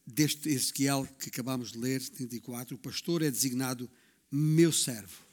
[0.06, 3.90] deste Ezequiel que acabamos de ler, 34, o pastor é designado
[4.32, 5.26] meu servo.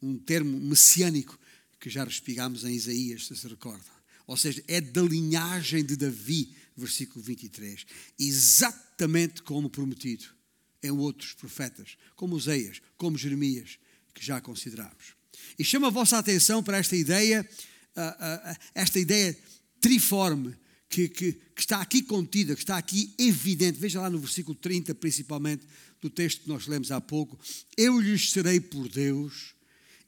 [0.00, 1.38] Um termo messiânico
[1.80, 3.90] que já respigamos em Isaías, se se recorda.
[4.26, 7.84] Ou seja, é da linhagem de Davi, versículo 23.
[8.18, 10.26] Exatamente como prometido
[10.82, 13.78] em outros profetas, como Oseias, como Jeremias,
[14.14, 15.14] que já consideramos.
[15.58, 17.48] E chama a vossa atenção para esta ideia
[18.74, 19.36] esta ideia
[19.80, 20.56] triforme
[20.88, 23.78] que, que, que, está aqui contida, que está aqui evidente.
[23.78, 25.66] Veja lá no versículo 30, principalmente,
[26.00, 27.38] do texto que nós lemos há pouco.
[27.76, 29.54] Eu lhes serei por Deus,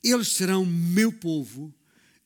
[0.03, 1.75] eles serão meu povo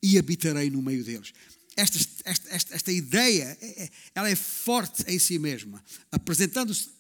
[0.03, 1.33] e habitarei no meio deles.
[1.77, 6.90] Esta, esta, esta, esta ideia, é, é, ela é forte em si mesma, apresentando-se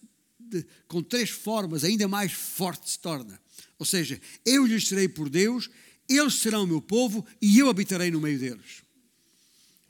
[0.86, 3.38] com três formas, ainda mais forte se torna.
[3.78, 5.68] Ou seja, eu lhes serei por Deus,
[6.08, 8.82] eles serão o meu povo e eu habitarei no meio deles.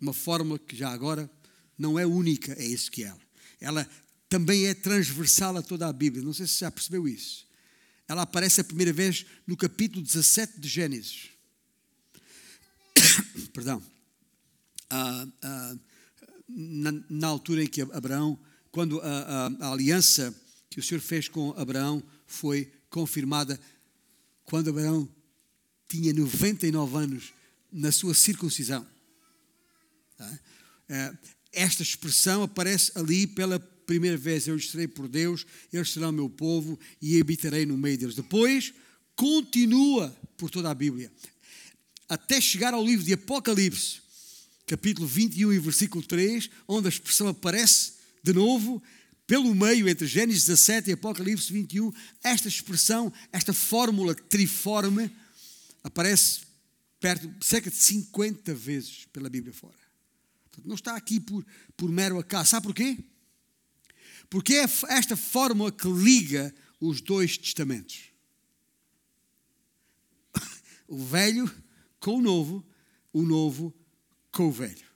[0.01, 1.31] Uma forma que já agora
[1.79, 3.19] não é única é Ezequiel.
[3.61, 3.89] Ela
[4.29, 6.25] também é transversal a toda a Bíblia.
[6.25, 7.47] Não sei se já percebeu isso.
[8.07, 11.29] Ela aparece a primeira vez no capítulo 17 de Gênesis.
[13.53, 13.83] Perdão.
[14.91, 15.77] Ah, ah,
[16.49, 18.39] na, na, altura em que Abraão,
[18.71, 20.35] quando a, a, a aliança
[20.71, 23.61] que o Senhor fez com Abraão foi confirmada,
[24.45, 25.09] quando Abraão
[25.89, 27.33] tinha 99 anos
[27.73, 28.87] na sua circuncisão.
[30.17, 30.39] Tá?
[30.89, 31.15] É,
[31.53, 34.47] esta expressão aparece ali pela primeira vez.
[34.47, 38.15] Eu estarei por Deus, eles serão meu povo e habitarei no meio deles.
[38.15, 38.75] Depois,
[39.17, 41.11] continua por toda a Bíblia.
[42.09, 44.01] até chegar ao livro de Apocalipse,
[44.67, 48.83] capítulo 21 e versículo 3, onde a expressão aparece de novo,
[49.27, 55.11] pelo meio entre Gênesis 17 e Apocalipse 21, esta expressão, esta fórmula triforme,
[55.89, 56.41] aparece
[57.01, 59.77] perto, cerca de 50 vezes pela Bíblia fora.
[60.65, 61.47] Não está aqui por,
[61.77, 62.51] por mero acaso.
[62.51, 62.99] Sabe porquê?
[64.29, 68.11] Porque é esta fórmula que liga os dois testamentos.
[70.89, 71.51] O velho
[72.01, 72.67] com o novo,
[73.13, 73.75] o novo
[74.33, 74.87] com o velho.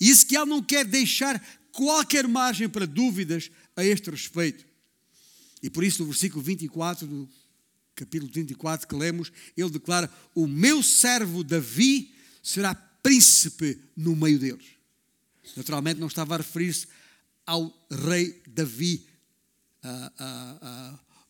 [0.00, 1.38] E Ezequiel não quer deixar
[1.70, 4.66] qualquer margem para dúvidas a este respeito.
[5.62, 7.28] E por isso, no versículo 24 do
[8.04, 14.66] capítulo 34 que lemos, ele declara: O meu servo Davi será príncipe no meio deles.
[15.56, 16.86] Naturalmente, não estava a referir-se
[17.46, 19.06] ao rei Davi,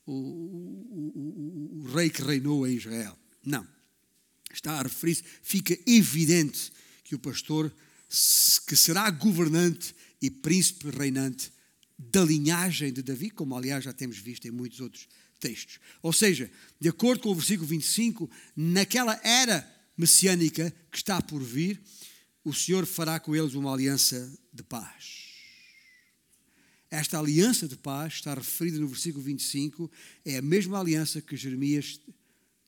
[0.06, 3.18] o, o, o, o rei que reinou em Israel.
[3.44, 3.66] Não.
[4.52, 6.70] Está a referir-se, fica evidente
[7.04, 7.72] que o pastor,
[8.66, 11.50] que será governante e príncipe reinante
[11.98, 15.08] da linhagem de Davi, como aliás já temos visto em muitos outros
[15.42, 15.80] textos.
[16.00, 16.48] Ou seja,
[16.80, 21.82] de acordo com o versículo 25, naquela era messiânica que está por vir,
[22.44, 25.32] o Senhor fará com eles uma aliança de paz.
[26.90, 29.90] Esta aliança de paz está referida no versículo 25,
[30.24, 32.00] é a mesma aliança que Jeremias,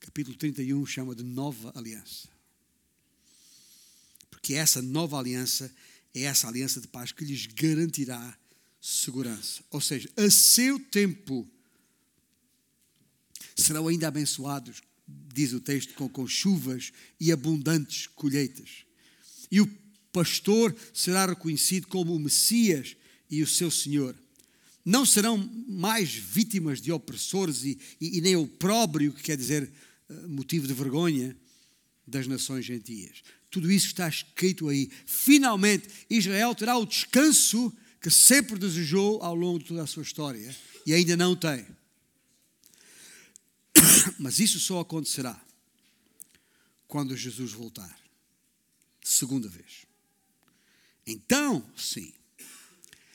[0.01, 2.29] capítulo 31, chama de nova aliança.
[4.31, 5.73] Porque essa nova aliança
[6.15, 8.37] é essa aliança de paz que lhes garantirá
[8.81, 9.63] segurança.
[9.71, 11.49] Ou seja, a seu tempo
[13.55, 18.85] serão ainda abençoados, diz o texto, com, com chuvas e abundantes colheitas.
[19.51, 19.71] E o
[20.12, 22.97] pastor será reconhecido como o Messias
[23.31, 24.14] e o seu Senhor.
[24.85, 29.71] Não serão mais vítimas de opressores e, e, e nem opróbrio, que quer dizer
[30.09, 31.37] eh, motivo de vergonha,
[32.07, 33.23] das nações gentias.
[33.51, 34.90] Tudo isso está escrito aí.
[35.07, 40.55] Finalmente, Israel terá o descanso que sempre desejou ao longo de toda a sua história
[40.87, 41.64] e ainda não tem.
[44.18, 45.40] Mas isso só acontecerá
[46.87, 47.99] quando Jesus voltar.
[49.03, 49.87] Segunda vez.
[51.07, 52.12] Então, sim.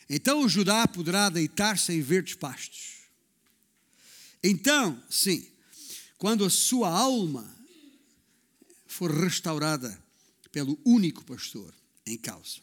[0.10, 3.00] Então o Judá poderá deitar-se em verdes pastos.
[4.44, 5.48] Então, sim,
[6.18, 7.56] quando a sua alma
[8.88, 10.02] for restaurada
[10.52, 11.74] pelo único pastor
[12.06, 12.58] em causa.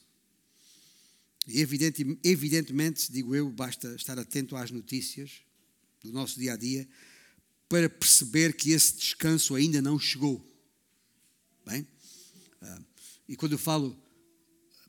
[1.46, 5.40] E evidente, evidentemente, digo eu, basta estar atento às notícias
[6.02, 6.88] do nosso dia a dia
[7.68, 10.44] para perceber que esse descanso ainda não chegou.
[11.64, 11.86] Bem?
[12.62, 12.80] Ah,
[13.28, 13.96] e quando eu falo,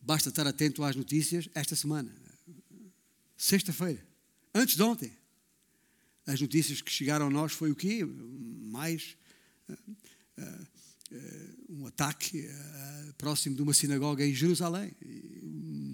[0.01, 2.13] basta estar atento às notícias, esta semana,
[3.35, 4.05] sexta-feira,
[4.53, 5.11] antes de ontem,
[6.25, 8.05] as notícias que chegaram a nós foi o quê?
[8.05, 9.15] Mais
[9.69, 10.67] uh, uh,
[11.69, 12.47] um ataque
[13.17, 14.93] próximo de uma sinagoga em Jerusalém.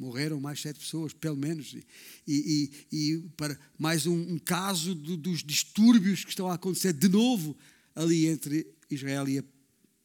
[0.03, 1.73] Morreram mais sete pessoas, pelo menos.
[1.73, 1.81] E,
[2.27, 7.07] e, e para mais um, um caso do, dos distúrbios que estão a acontecer de
[7.07, 7.55] novo
[7.95, 9.43] ali entre Israel e a,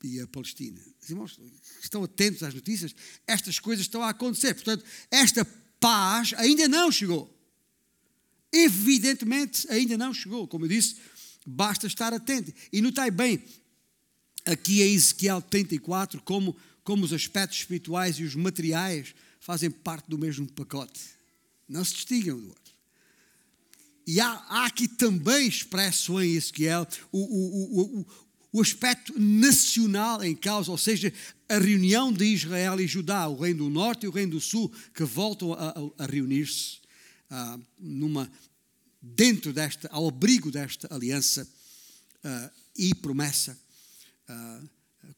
[0.05, 0.81] e a Palestina.
[1.03, 1.41] Os irmãos
[1.83, 2.95] estão atentos às notícias,
[3.27, 4.55] estas coisas estão a acontecer.
[4.55, 5.45] Portanto, esta
[5.81, 7.35] paz ainda não chegou.
[8.53, 10.47] Evidentemente, ainda não chegou.
[10.47, 10.97] Como eu disse,
[11.45, 12.53] basta estar atento.
[12.73, 13.43] E notai bem,
[14.47, 19.13] aqui em Ezequiel 34, como, como os aspectos espirituais e os materiais
[19.49, 21.01] fazem parte do mesmo pacote.
[21.67, 22.75] Não se distinguem do outro.
[24.07, 28.07] E há, há, aqui também expresso em Ezequiel o, o, o,
[28.53, 31.11] o, aspecto nacional em causa, ou seja,
[31.49, 34.71] a reunião de Israel e Judá, o reino do norte e o reino do sul,
[34.93, 36.81] que voltam a, a, a reunir-se
[37.31, 38.31] uh, numa,
[39.01, 41.49] dentro desta, ao abrigo desta aliança
[42.23, 43.59] uh, e promessa
[44.29, 44.69] uh,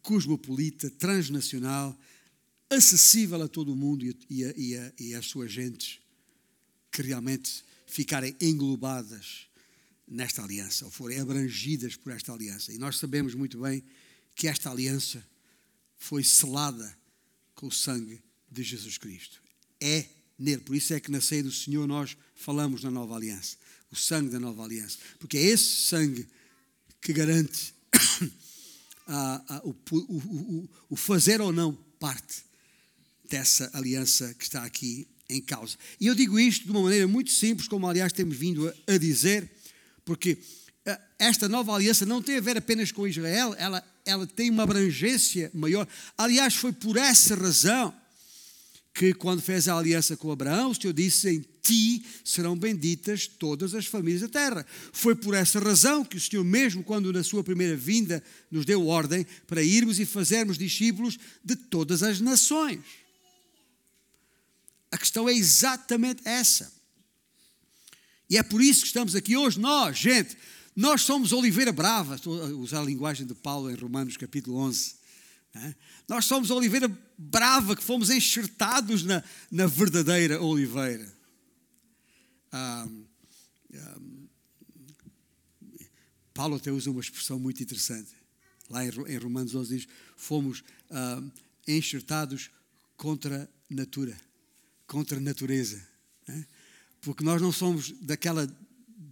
[0.03, 1.99] cosmopolita, transnacional,
[2.71, 5.99] acessível a todo o mundo e, e, e, a, e às suas gentes
[6.91, 9.49] que realmente ficarem englobadas
[10.07, 12.73] nesta aliança, ou forem abrangidas por esta aliança.
[12.73, 13.83] E nós sabemos muito bem
[14.35, 15.25] que esta aliança
[15.99, 16.97] foi selada
[17.55, 19.43] com o sangue de Jesus Cristo.
[19.81, 20.07] É
[20.39, 20.63] nele.
[20.63, 23.57] Por isso é que na ceia do Senhor nós falamos na nova aliança.
[23.91, 24.99] O sangue da nova aliança.
[25.19, 26.27] Porque é esse sangue
[27.01, 27.75] que garante
[29.07, 32.50] a, a, o, o, o fazer ou não parte
[33.31, 35.77] dessa aliança que está aqui em causa.
[36.01, 39.49] E eu digo isto de uma maneira muito simples, como aliás temos vindo a, dizer,
[40.05, 40.37] porque
[40.85, 44.65] eh, esta nova aliança não tem a ver apenas com Israel, ela, ela tem uma
[44.65, 45.87] abrangência maior.
[46.19, 47.95] Aliás, foi por essa razão
[48.93, 53.73] que quando fez a aliança com Abraão, o Senhor disse: Em ti serão benditas todas
[53.75, 54.67] as famílias da terra.
[54.93, 58.87] Foi por essa razão que o Senhor, mesmo quando na sua primeira vinda, nos deu
[58.89, 62.81] ordem para irmos e fazermos discípulos de todas as nações.
[64.91, 66.73] A questão é exatamente essa.
[68.29, 70.37] E é por isso que estamos aqui hoje, nós, gente,
[70.75, 74.95] nós somos oliveira brava, estou a usar a linguagem de Paulo em Romanos capítulo 11.
[75.55, 75.75] Né?
[76.09, 76.89] Nós somos oliveira
[77.19, 81.13] brava que fomos enxertados na, na verdadeira oliveira.
[86.33, 88.11] Paulo até usa uma expressão muito interessante.
[88.69, 90.63] Lá em, Romanos 11 diz: fomos
[91.67, 92.51] enxertados
[92.97, 94.17] contra a natura,
[94.91, 95.81] contra a natureza.
[96.27, 96.45] Né?
[97.01, 98.45] Porque nós não somos daquela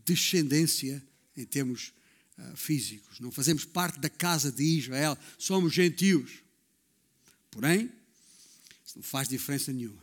[0.05, 1.01] descendência
[1.37, 1.93] em termos
[2.37, 6.43] uh, físicos, não fazemos parte da casa de Israel, somos gentios.
[7.49, 7.93] Porém,
[8.85, 10.03] isso não faz diferença nenhuma.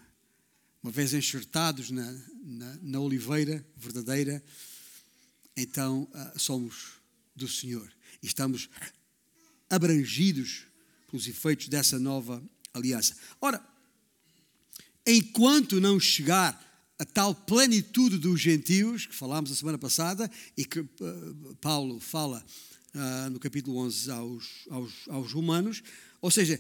[0.82, 2.10] Uma vez enxertados na,
[2.42, 4.42] na, na oliveira verdadeira,
[5.58, 6.94] então uh, somos
[7.36, 7.92] do Senhor
[8.24, 8.70] e estamos
[9.70, 10.68] abrangidos
[11.10, 12.42] pelos efeitos dessa nova
[12.74, 13.18] aliança.
[13.42, 13.75] Ora,
[15.06, 16.64] enquanto não chegar
[16.98, 20.90] a tal plenitude dos gentios, que falámos a semana passada e que uh,
[21.60, 22.44] Paulo fala
[22.94, 25.84] uh, no capítulo 11 aos, aos, aos romanos,
[26.22, 26.60] ou seja,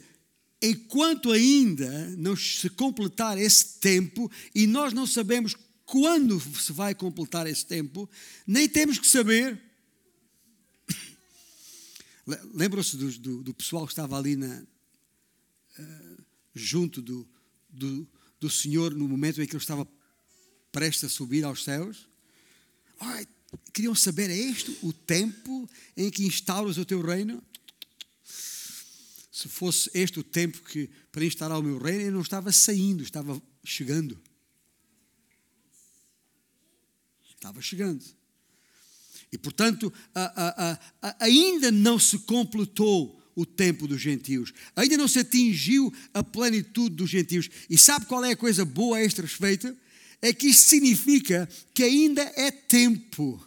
[0.61, 7.47] enquanto ainda não se completar esse tempo, e nós não sabemos quando se vai completar
[7.47, 8.09] esse tempo,
[8.45, 9.61] nem temos que saber.
[12.53, 14.63] Lembram-se do, do, do, pessoal que estava ali na,
[15.79, 16.23] uh,
[16.53, 17.27] junto do,
[17.69, 18.07] do,
[18.45, 19.87] do Senhor no momento em que ele estava
[20.71, 22.07] prestes a subir aos céus?
[23.73, 25.67] Queriam saber, é este o tempo
[25.97, 27.43] em que instauras o teu reino?
[29.31, 33.03] Se fosse este o tempo que para instalar o meu reino, eu não estava saindo,
[33.03, 34.21] estava chegando.
[37.33, 38.03] Estava chegando.
[39.31, 45.07] E portanto, a, a, a, ainda não se completou o tempo dos gentios, ainda não
[45.07, 47.49] se atingiu a plenitude dos gentios.
[47.69, 49.75] E sabe qual é a coisa boa a este respeito?
[50.21, 53.45] é que isto significa que ainda é tempo.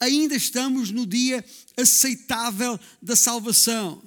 [0.00, 1.44] Ainda estamos no dia
[1.76, 4.02] aceitável da salvação.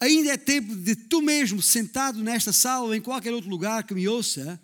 [0.00, 3.94] Ainda é tempo de tu mesmo, sentado nesta sala ou em qualquer outro lugar que
[3.94, 4.60] me ouça,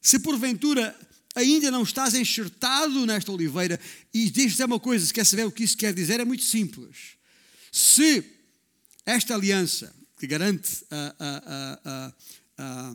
[0.00, 0.96] se porventura
[1.34, 3.78] ainda não estás enxertado nesta oliveira,
[4.12, 7.15] e deixa-te uma coisa, se quer saber o que isso quer dizer, é muito simples.
[7.76, 8.24] Se
[9.04, 11.14] esta aliança que garante a,
[11.84, 12.12] a,
[12.56, 12.94] a,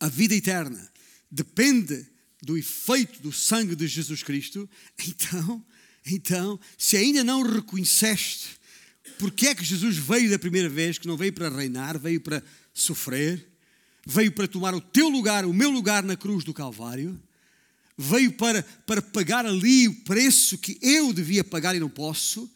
[0.00, 0.92] a vida eterna
[1.30, 2.06] depende
[2.42, 4.68] do efeito do sangue de Jesus Cristo,
[5.08, 5.64] então,
[6.04, 8.60] então, se ainda não reconheceste
[9.18, 12.42] porque é que Jesus veio da primeira vez, que não veio para reinar, veio para
[12.74, 13.48] sofrer,
[14.06, 17.18] veio para tomar o teu lugar, o meu lugar na cruz do Calvário,
[17.96, 22.52] veio para, para pagar ali o preço que eu devia pagar e não posso,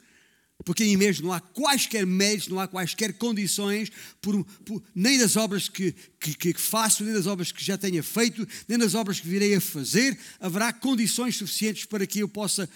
[0.64, 3.90] porque em mesmo não há quaisquer méritos, não há quaisquer condições,
[4.20, 8.02] por, por, nem das obras que, que, que, faço, nem das obras que já tenha
[8.02, 12.68] feito, nem das obras que virei a fazer, haverá condições suficientes para que eu possa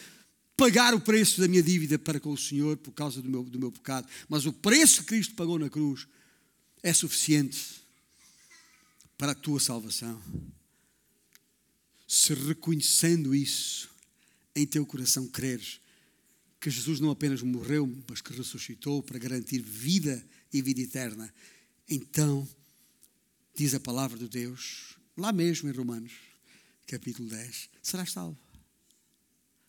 [0.56, 3.58] pagar o preço da minha dívida para com o Senhor por causa do meu, do
[3.58, 4.06] meu pecado.
[4.28, 6.06] Mas o preço que Cristo pagou na cruz
[6.82, 7.80] é suficiente
[9.16, 10.20] para a tua salvação.
[12.06, 13.88] Se reconhecendo isso
[14.54, 15.80] em teu coração creres,
[16.60, 21.32] que Jesus não apenas morreu, mas que ressuscitou para garantir vida e vida eterna.
[21.88, 22.46] Então,
[23.56, 26.12] diz a palavra de Deus, lá mesmo em Romanos,
[26.86, 28.38] capítulo 10, serás salvo.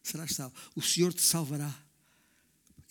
[0.03, 0.53] Serás salvo.
[0.75, 1.73] O Senhor te salvará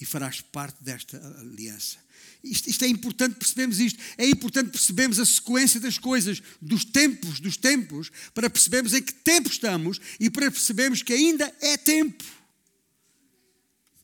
[0.01, 1.99] e farás parte desta aliança.
[2.43, 4.01] Isto, isto, é importante percebermos isto.
[4.17, 9.13] É importante percebermos a sequência das coisas, dos tempos, dos tempos, para percebermos em que
[9.13, 12.40] tempo estamos e para percebermos que ainda é tempo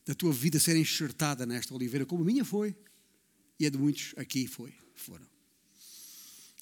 [0.07, 2.73] da tua vida ser enxertada nesta oliveira, como a minha foi,
[3.59, 5.27] e a de muitos aqui foi, foram.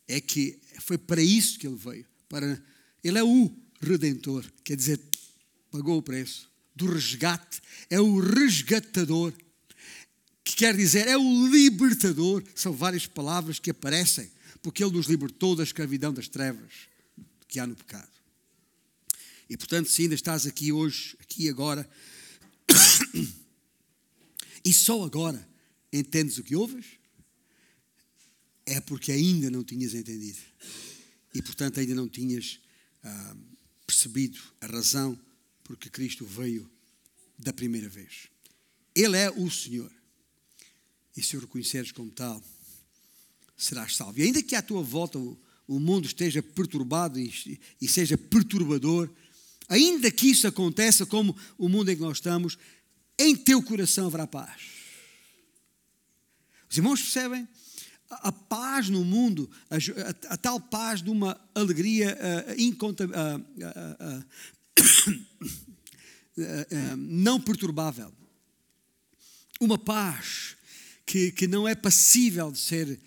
[0.08, 2.06] É que foi para isso que ele veio.
[2.28, 2.62] Para,
[3.04, 5.00] ele é o redentor, quer dizer,
[5.70, 9.32] pagou o preço do resgate, é o resgatador,
[10.44, 12.44] que quer dizer, é o libertador.
[12.56, 14.30] São várias palavras que aparecem,
[14.62, 16.72] porque ele nos libertou da escravidão das trevas
[17.48, 18.10] que há no pecado.
[19.48, 21.88] E portanto, se ainda estás aqui hoje, aqui agora,
[24.66, 25.48] e só agora
[25.94, 26.86] entendes o que ouves,
[28.66, 30.40] é porque ainda não tinhas entendido.
[31.34, 32.60] E, portanto, ainda não tinhas
[33.04, 33.38] ah,
[33.86, 35.20] percebido a razão
[35.64, 36.70] porque Cristo veio
[37.38, 38.28] da primeira vez.
[38.96, 39.92] Ele é o Senhor.
[41.16, 42.44] E se o reconheceres como tal,
[43.56, 44.20] serás salvo.
[44.20, 45.38] E ainda que à tua volta o,
[45.68, 49.10] o mundo esteja perturbado e, e seja perturbador,
[49.68, 52.58] ainda que isso aconteça como o mundo em que nós estamos,
[53.18, 54.62] em teu coração haverá paz.
[56.70, 57.48] Os irmãos percebem?
[58.10, 63.10] A, paz no mundo, a, a, a, tal paz de uma alegria uh, inconta, uh,
[66.38, 68.14] uh, não perturbável.
[69.60, 70.56] Uma paz
[71.06, 73.00] que, que não é passível de ser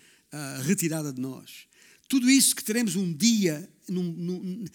[0.63, 1.67] retirada de nós.
[2.07, 4.65] Tudo isso que teremos um dia num, num,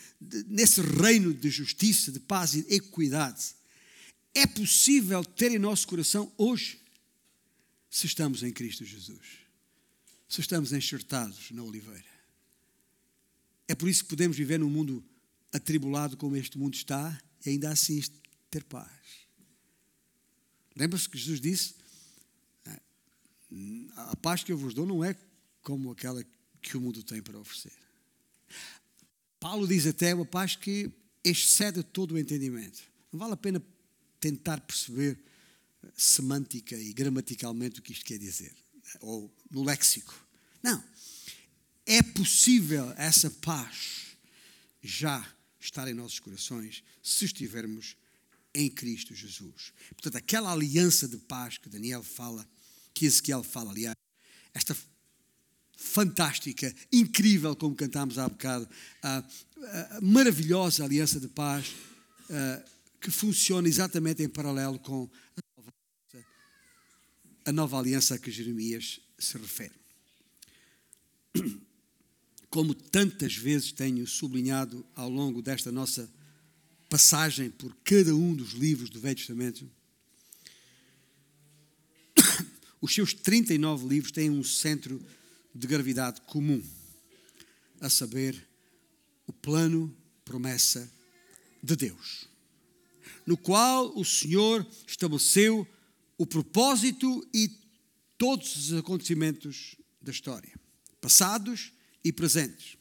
[0.47, 3.55] nesse reino de justiça, de paz e equidade
[4.35, 6.81] é possível ter em nosso coração hoje,
[7.89, 9.39] se estamos em Cristo Jesus,
[10.29, 12.13] se estamos enxertados na oliveira.
[13.69, 15.03] É por isso que podemos viver num mundo
[15.53, 17.17] atribulado como este mundo está
[17.47, 18.03] e ainda assim
[18.51, 18.91] ter paz.
[20.77, 21.75] Lembra-se que Jesus disse:
[23.97, 25.17] A paz que eu vos dou não é
[25.63, 26.25] como aquela
[26.61, 27.73] que o mundo tem para oferecer.
[29.39, 30.91] Paulo diz até uma paz que
[31.23, 32.83] excede todo o entendimento.
[33.13, 33.63] Não vale a pena
[34.25, 35.19] tentar perceber
[35.95, 38.57] semântica e gramaticalmente o que isto quer dizer,
[39.01, 40.15] ou no léxico.
[40.63, 40.83] Não.
[41.85, 44.17] É possível essa paz
[44.83, 45.23] já
[45.61, 47.99] estar em nossos corações se estivermos
[48.55, 49.75] em Cristo Jesus.
[49.91, 52.49] Portanto, aquela aliança de paz que Daniel fala,
[52.95, 53.95] que Ezequiel fala, aliás,
[54.55, 54.75] esta
[55.77, 58.67] fantástica, incrível, como cantámos há bocado,
[59.03, 61.75] a, a maravilhosa aliança de paz,
[63.05, 65.75] que funciona exatamente em paralelo com a nova,
[67.45, 69.75] a nova aliança a que Jeremias se refere.
[72.49, 76.11] Como tantas vezes tenho sublinhado ao longo desta nossa
[76.89, 79.71] passagem por cada um dos livros do Velho Testamento,
[82.81, 84.99] os seus 39 livros têm um centro
[85.55, 86.65] de gravidade comum,
[87.83, 88.49] a saber,
[89.27, 89.95] o plano,
[90.25, 90.91] promessa
[91.63, 92.33] de Deus
[93.27, 95.67] no qual o Senhor estabeleceu
[96.17, 97.51] o propósito e
[98.17, 100.53] todos os acontecimentos da história,
[101.01, 102.77] passados e presentes,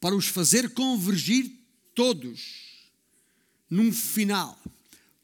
[0.00, 1.50] para os fazer convergir
[1.94, 2.90] todos
[3.68, 4.60] num final,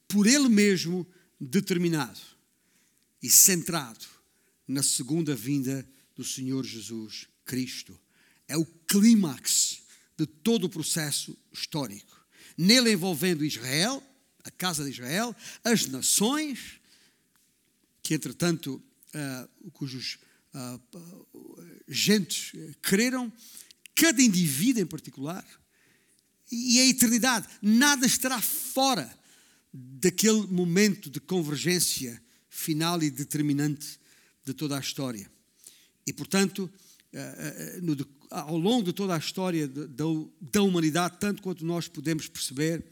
[0.09, 1.07] por Ele mesmo
[1.41, 2.21] determinado
[3.23, 4.05] e centrado
[4.67, 7.99] na segunda vinda do Senhor Jesus Cristo.
[8.47, 9.83] É o clímax
[10.17, 12.14] de todo o processo histórico
[12.57, 14.03] nele envolvendo Israel,
[14.45, 16.81] a casa de Israel, as nações,
[18.03, 18.83] que entretanto,
[19.15, 20.19] uh, cujos
[20.55, 20.81] uh,
[21.89, 22.53] gentes
[22.83, 23.33] creram,
[23.95, 25.45] cada indivíduo em particular,
[26.51, 29.13] e a eternidade, nada estará fora
[29.73, 33.99] daquele momento de convergência final e determinante
[34.45, 35.29] de toda a história.
[36.07, 36.71] E, portanto,
[37.83, 37.97] no
[38.35, 40.05] ao longo de toda a história da,
[40.41, 42.85] da humanidade, tanto quanto nós podemos perceber,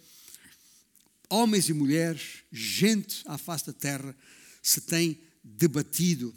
[1.29, 4.17] homens e mulheres, gente à face da terra,
[4.63, 6.33] se têm debatido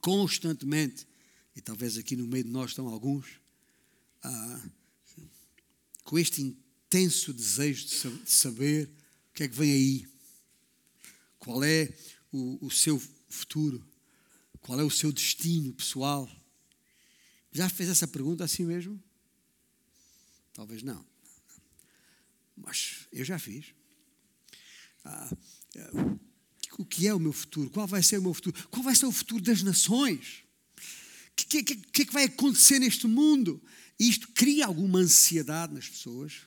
[0.00, 1.06] constantemente,
[1.54, 3.26] e talvez aqui no meio de nós estão alguns,
[4.22, 4.62] ah,
[6.04, 8.88] com este intenso desejo de saber
[9.30, 10.08] o que é que vem aí,
[11.38, 11.92] qual é
[12.32, 13.84] o, o seu futuro,
[14.60, 16.30] qual é o seu destino pessoal
[17.54, 19.00] já fez essa pergunta a si mesmo?
[20.52, 21.06] Talvez não.
[22.56, 23.66] Mas eu já fiz.
[25.04, 25.36] Ah,
[25.76, 25.90] é,
[26.76, 27.70] o que é o meu futuro?
[27.70, 28.68] Qual vai ser o meu futuro?
[28.68, 30.42] Qual vai ser o futuro das nações?
[30.76, 33.62] O que, que, que, é que vai acontecer neste mundo?
[33.98, 36.40] E isto cria alguma ansiedade nas pessoas,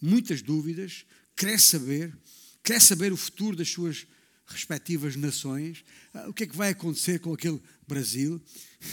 [0.00, 2.14] muitas dúvidas, quer saber,
[2.62, 4.06] quer saber o futuro das suas
[4.46, 7.60] respectivas nações, ah, o que é que vai acontecer com aquele
[7.92, 8.40] Brasil,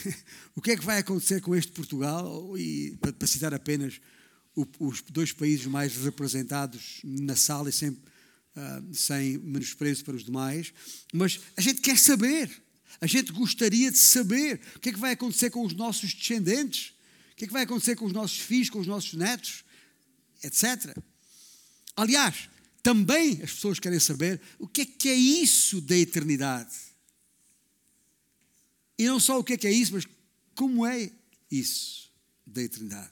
[0.54, 4.02] o que é que vai acontecer com este Portugal, e para citar apenas
[4.78, 8.00] os dois países mais representados na sala e sem, uh,
[8.94, 10.74] sem menosprezo para os demais,
[11.14, 12.52] mas a gente quer saber,
[13.00, 16.94] a gente gostaria de saber o que é que vai acontecer com os nossos descendentes,
[17.32, 19.64] o que é que vai acontecer com os nossos filhos, com os nossos netos,
[20.44, 20.94] etc.
[21.96, 22.50] Aliás,
[22.84, 26.89] também as pessoas querem saber o que é que é isso da eternidade.
[29.00, 30.06] E não só o que é que é isso, mas
[30.54, 31.10] como é
[31.50, 32.12] isso
[32.46, 33.12] da eternidade.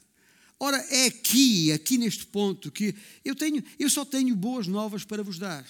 [0.60, 5.22] Ora, é aqui, aqui neste ponto, que eu tenho, eu só tenho boas novas para
[5.22, 5.66] vos dar.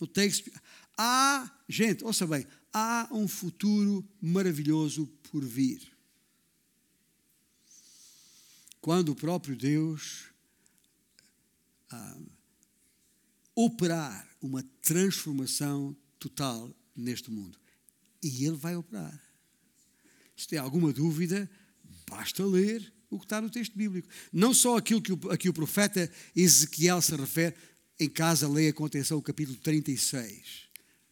[0.00, 0.50] No texto,
[0.98, 5.80] há, gente, ouça bem, há um futuro maravilhoso por vir.
[8.80, 10.24] Quando o próprio Deus
[11.88, 12.18] ah,
[13.54, 17.63] operar uma transformação total neste mundo.
[18.24, 19.22] E Ele vai operar.
[20.34, 21.48] Se tem alguma dúvida,
[22.08, 24.08] basta ler o que está no texto bíblico.
[24.32, 27.54] Não só aquilo que o, a que o profeta Ezequiel se refere,
[28.00, 30.64] em casa leia com atenção o capítulo 36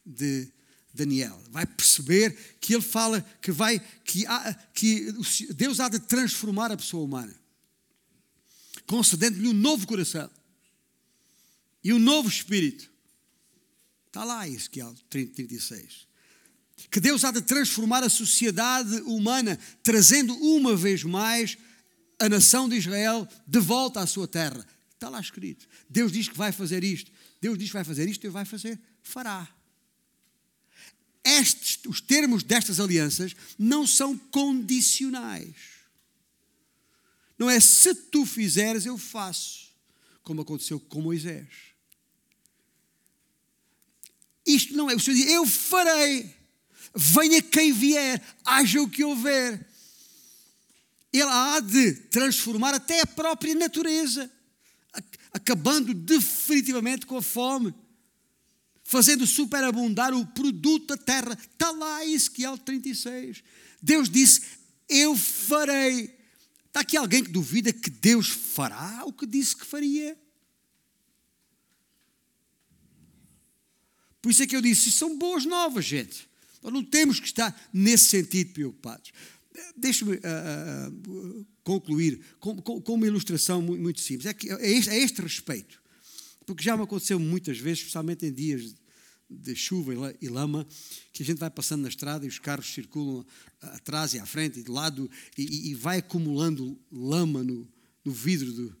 [0.03, 0.51] de
[0.91, 1.39] Daniel.
[1.51, 5.13] Vai perceber que ele fala que vai que, há, que
[5.53, 7.33] Deus há de transformar a pessoa humana,
[8.87, 10.29] concedendo-lhe um novo coração
[11.83, 12.91] e um novo espírito.
[14.07, 16.12] Está lá Ezequiel 36
[16.89, 21.57] que Deus há de transformar a sociedade humana, trazendo uma vez mais
[22.19, 24.65] a nação de Israel de volta à sua terra.
[24.93, 25.67] Está lá escrito.
[25.89, 27.11] Deus diz que vai fazer isto.
[27.41, 28.79] Deus diz que vai fazer isto e vai fazer.
[29.01, 29.47] Fará.
[31.23, 35.55] Estes, os termos destas alianças não são condicionais.
[37.37, 39.73] Não é se tu fizeres, eu faço,
[40.21, 41.47] como aconteceu com Moisés.
[44.45, 44.95] Isto não é.
[44.95, 46.42] O Senhor diz: Eu farei.
[46.95, 49.67] Venha quem vier, haja o que houver.
[51.11, 54.31] Ele há de transformar até a própria natureza,
[55.31, 57.73] acabando definitivamente com a fome,
[58.83, 61.37] fazendo superabundar o produto da terra.
[61.51, 63.43] Está lá Ezequiel 36.
[63.81, 64.41] Deus disse:
[64.87, 66.15] Eu farei.
[66.67, 70.17] Está aqui alguém que duvida que Deus fará o que disse que faria?
[74.19, 76.32] Por isso é que eu disse: são boas novas, gente.
[76.63, 79.11] Nós não temos que estar nesse sentido preocupados.
[79.77, 84.25] Deixe-me uh, uh, concluir com, com, com, uma ilustração muito, simples.
[84.25, 85.81] É, que, é, este, é este respeito.
[86.45, 88.73] Porque já me aconteceu muitas vezes, especialmente em dias
[89.29, 90.65] de chuva e lama,
[91.11, 93.25] que a gente vai passando na estrada e os carros circulam
[93.61, 97.67] atrás e à frente e de lado e, e vai acumulando lama no,
[98.03, 98.77] no vidro do,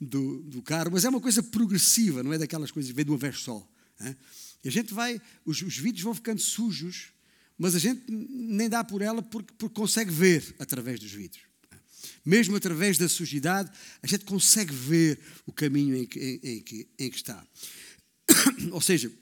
[0.00, 3.10] do, do, carro, mas é uma coisa progressiva, não é daquelas coisas que vem de
[3.10, 3.66] uma vez só.
[4.00, 4.16] É?
[4.64, 7.12] E a gente vai, os, os vidros vão ficando sujos,
[7.58, 11.42] mas a gente nem dá por ela porque, porque consegue ver através dos vidros.
[12.24, 13.70] Mesmo através da sujidade,
[14.02, 17.44] a gente consegue ver o caminho em que, em, em que, em que está.
[18.70, 19.12] Ou seja,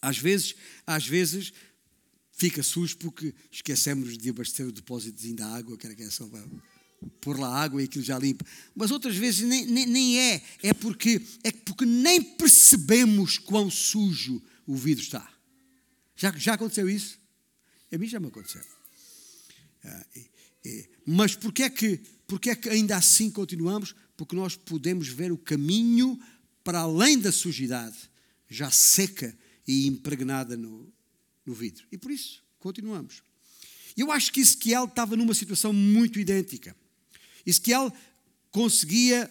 [0.00, 0.54] às vezes,
[0.86, 1.52] às vezes
[2.32, 6.28] fica sujo porque esquecemos de abastecer o depósitozinho da água, que era que é só
[7.20, 8.44] pôr lá água e aquilo já limpa.
[8.74, 14.42] Mas outras vezes nem, nem, nem é, é porque, é porque nem percebemos quão sujo
[14.66, 15.32] o vidro está.
[16.16, 17.18] Já, já aconteceu isso?
[17.92, 18.62] A mim já me aconteceu.
[19.84, 20.30] Ah, e,
[20.64, 23.94] e, mas porquê é, que, porquê é que ainda assim continuamos?
[24.16, 26.18] Porque nós podemos ver o caminho
[26.62, 27.96] para além da sujidade,
[28.48, 29.36] já seca
[29.66, 30.92] e impregnada no,
[31.44, 31.86] no vidro.
[31.90, 33.22] E por isso continuamos.
[33.96, 36.74] Eu acho que Ezequiel estava numa situação muito idêntica.
[37.44, 37.92] Ezequiel
[38.52, 39.30] conseguia,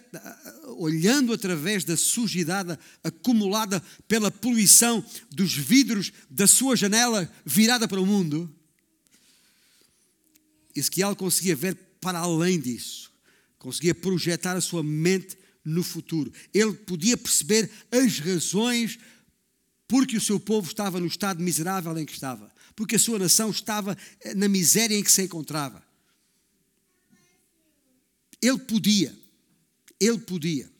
[0.77, 8.05] olhando através da sujidade acumulada pela poluição dos vidros da sua janela virada para o
[8.05, 8.53] mundo,
[10.75, 13.11] Ezequiel conseguia ver para além disso,
[13.59, 16.33] conseguia projetar a sua mente no futuro.
[16.51, 18.97] Ele podia perceber as razões
[19.87, 23.51] porque o seu povo estava no estado miserável em que estava, porque a sua nação
[23.51, 23.95] estava
[24.35, 25.90] na miséria em que se encontrava.
[28.41, 29.15] Ele podia,
[29.99, 30.71] ele podia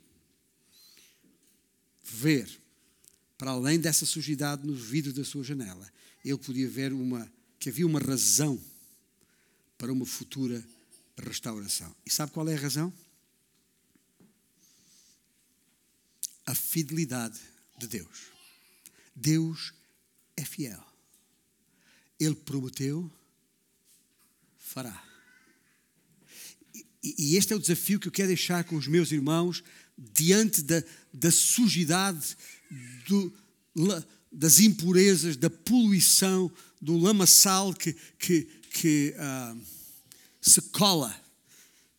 [2.04, 2.60] ver
[3.38, 5.92] para além dessa sujidade no vidro da sua janela.
[6.24, 8.62] Ele podia ver uma, que havia uma razão
[9.78, 10.64] para uma futura
[11.18, 11.96] restauração.
[12.06, 12.94] E sabe qual é a razão?
[16.46, 17.40] A fidelidade
[17.78, 18.28] de Deus.
[19.16, 19.74] Deus
[20.36, 20.84] é fiel.
[22.20, 23.12] Ele prometeu,
[24.58, 25.11] fará.
[27.04, 29.64] E este é o desafio que eu quero deixar com os meus irmãos
[29.98, 30.84] diante da,
[31.14, 32.38] da sujidade,
[33.08, 33.34] do,
[34.32, 39.62] das impurezas, da poluição, do lamaçal que, que, que uh,
[40.42, 41.16] se cola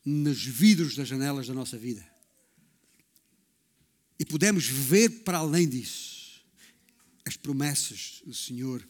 [0.04, 2.04] nos vidros das janelas da nossa vida.
[4.18, 6.42] E podemos ver para além disso
[7.24, 8.86] as promessas do Senhor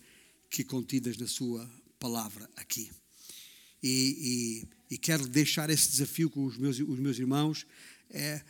[0.50, 2.90] que contidas na Sua palavra aqui.
[3.82, 7.66] E, e, e quero deixar esse desafio com os meus, os meus irmãos
[8.10, 8.42] é,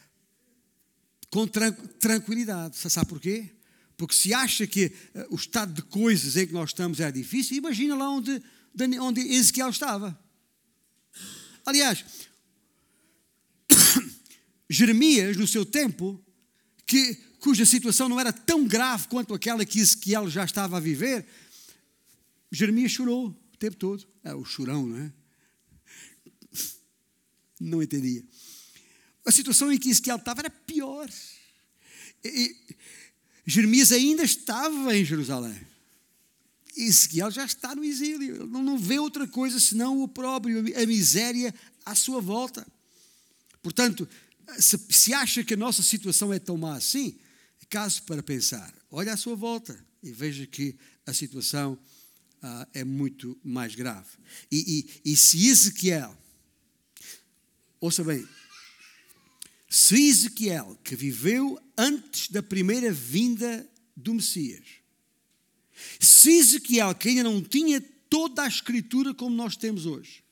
[1.31, 2.77] com tranquilidade.
[2.77, 3.49] Sabe porquê?
[3.97, 7.59] Porque se acha que uh, o estado de coisas em que nós estamos é difícil,
[7.59, 8.43] imagina lá onde,
[9.01, 10.19] onde Ezequiel estava.
[11.65, 12.05] Aliás,
[14.69, 16.21] Jeremias, no seu tempo,
[16.85, 21.25] que, cuja situação não era tão grave quanto aquela que Ezequiel já estava a viver,
[22.51, 24.05] Jeremias chorou o tempo todo.
[24.25, 25.22] É o chorão, não é?
[27.63, 28.25] Não entendia.
[29.25, 31.09] A situação em que Ezequiel estava era pior.
[32.25, 32.57] E,
[33.47, 35.59] Jeremias ainda estava em Jerusalém.
[36.77, 41.55] Ezequiel já está no exílio, ele não vê outra coisa senão o próprio, a miséria
[41.85, 42.67] à sua volta.
[43.63, 44.09] Portanto,
[44.59, 47.19] se, se acha que a nossa situação é tão má assim,
[47.61, 48.73] é caso para pensar.
[48.91, 50.75] Olha à sua volta e veja que
[51.07, 51.79] a situação
[52.41, 54.09] ah, é muito mais grave.
[54.51, 56.17] E, e, e se Ezequiel,
[57.83, 58.25] ouça bem,
[59.69, 64.65] se Ezequiel, que viveu antes da primeira vinda do Messias,
[65.99, 70.23] se Ezequiel, que ainda não tinha toda a escritura como nós temos hoje,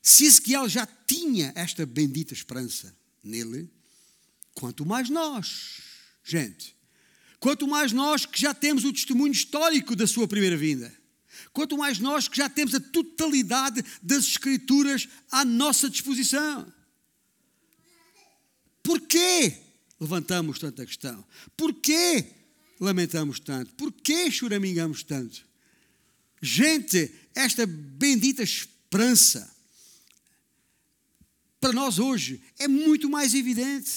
[0.00, 3.68] se Ezequiel já tinha esta bendita esperança nele,
[4.54, 5.80] quanto mais nós,
[6.22, 6.76] gente,
[7.40, 10.96] quanto mais nós que já temos o testemunho histórico da sua primeira vinda,
[11.52, 16.72] quanto mais nós que já temos a totalidade das Escrituras à nossa disposição.
[18.82, 19.56] Porquê
[20.00, 21.24] levantamos tanta questão?
[21.56, 22.26] Porquê
[22.80, 23.72] lamentamos tanto?
[23.74, 25.46] Porquê choramingamos tanto?
[26.40, 29.52] Gente, esta bendita esperança
[31.60, 33.92] para nós hoje é muito mais evidente.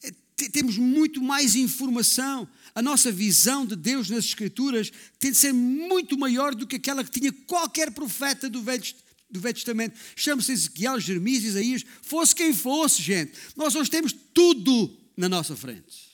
[0.00, 0.12] É,
[0.50, 2.48] temos muito mais informação.
[2.74, 7.04] A nossa visão de Deus nas Escrituras tem de ser muito maior do que aquela
[7.04, 8.82] que tinha qualquer profeta do Velho,
[9.30, 9.98] do Velho Testamento.
[10.16, 13.32] Chama-se Ezequiel, Jeremias, Isaías, fosse quem fosse, gente.
[13.56, 16.12] Nós hoje temos tudo na nossa frente.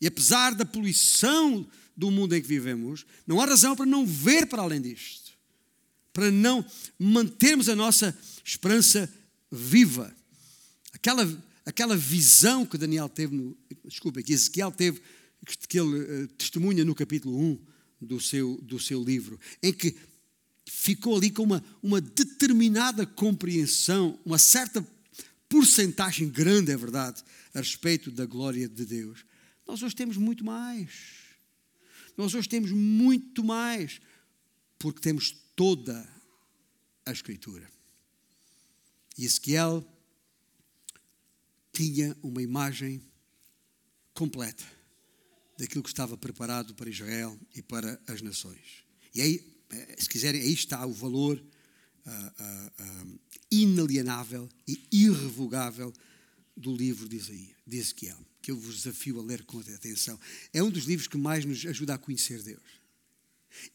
[0.00, 1.66] E apesar da poluição
[1.96, 5.32] do mundo em que vivemos, não há razão para não ver para além disto,
[6.12, 6.64] para não
[6.98, 9.12] mantermos a nossa esperança
[9.50, 10.14] viva.
[10.92, 11.26] Aquela,
[11.68, 13.54] aquela visão que Daniel teve, no,
[13.84, 15.02] desculpa, que Ezequiel teve,
[15.68, 17.58] que ele uh, testemunha no capítulo 1
[18.00, 19.94] do seu, do seu livro, em que
[20.64, 24.86] ficou ali com uma, uma determinada compreensão, uma certa
[25.46, 29.26] porcentagem grande, é verdade, a respeito da glória de Deus.
[29.66, 30.90] Nós hoje temos muito mais.
[32.16, 34.00] Nós hoje temos muito mais,
[34.78, 36.08] porque temos toda
[37.04, 37.70] a Escritura.
[39.18, 39.86] E Ezequiel
[41.78, 43.00] tinha uma imagem
[44.12, 44.64] completa
[45.56, 48.84] daquilo que estava preparado para Israel e para as nações.
[49.14, 55.92] E aí, eh, se quiserem, aí está o valor uh, uh, uh, inalienável e irrevogável
[56.56, 60.18] do livro de, Isaías, de Ezequiel, que eu vos desafio a ler com atenção.
[60.52, 62.80] É um dos livros que mais nos ajuda a conhecer Deus.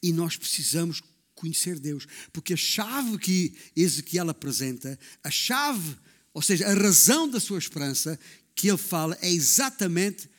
[0.01, 1.01] E nós precisamos
[1.35, 2.05] conhecer Deus.
[2.33, 5.97] Porque a chave que Ezequiel apresenta, a chave,
[6.33, 8.19] ou seja, a razão da sua esperança
[8.55, 10.29] que ele fala é exatamente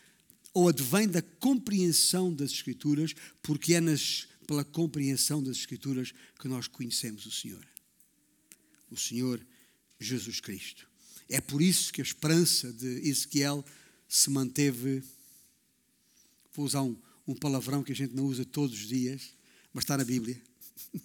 [0.52, 6.68] ou advém da compreensão das Escrituras, porque é nas, pela compreensão das Escrituras que nós
[6.68, 7.66] conhecemos o Senhor.
[8.90, 9.44] O Senhor
[9.98, 10.88] Jesus Cristo.
[11.28, 13.64] É por isso que a esperança de Ezequiel
[14.08, 15.02] se manteve.
[16.52, 19.34] Vou usar um, um palavrão que a gente não usa todos os dias,
[19.72, 20.40] mas está na Bíblia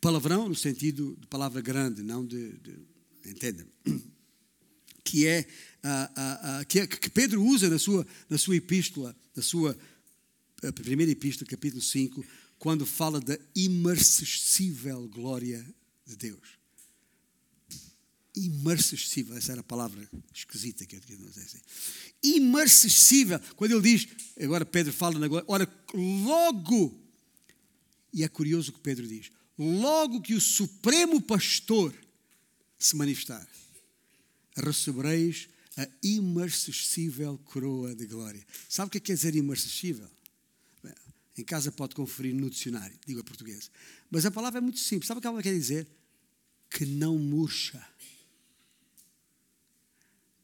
[0.00, 2.52] Palavrão no sentido de palavra grande, não de.
[2.58, 2.89] de
[3.24, 3.66] entenda?
[5.02, 5.40] Que é,
[5.82, 9.76] uh, uh, uh, que, que, Pedro usa na sua, na sua epístola, na sua
[10.74, 12.24] primeira epístola, capítulo 5,
[12.58, 15.66] quando fala da imarcessível glória
[16.06, 16.60] de Deus.
[18.36, 21.42] Imarcessível, essa era a palavra esquisita que eu queria dizer.
[21.42, 21.58] Assim.
[23.56, 24.06] Quando ele diz,
[24.40, 27.00] agora Pedro fala na glória, ora, logo
[28.12, 31.94] e é curioso o que Pedro diz: logo que o Supremo Pastor
[32.80, 33.46] se manifestar,
[34.56, 38.44] recebereis a imarcessível coroa de glória.
[38.68, 40.10] Sabe o que é quer dizer imarcessível?
[41.36, 43.70] Em casa pode conferir no dicionário, digo a português.
[44.10, 45.06] Mas a palavra é muito simples.
[45.06, 45.86] Sabe o que ela quer dizer?
[46.68, 47.86] Que não murcha.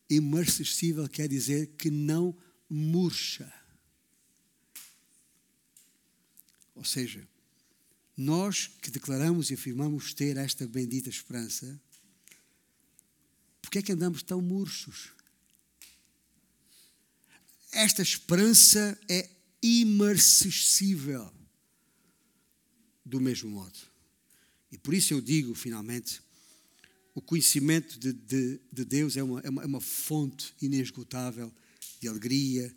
[0.09, 2.37] Imarcessível quer dizer que não
[2.71, 3.53] murcha.
[6.75, 7.27] Ou seja,
[8.17, 11.81] nós que declaramos e afirmamos ter esta bendita esperança,
[13.67, 15.09] porque é que andamos tão murchos?
[17.73, 19.29] Esta esperança é
[19.61, 21.35] imarcessível
[23.05, 23.77] do mesmo modo.
[24.71, 26.23] E por isso eu digo, finalmente,
[27.13, 31.53] o conhecimento de, de, de Deus é uma, é, uma, é uma fonte inesgotável
[32.01, 32.73] de alegria,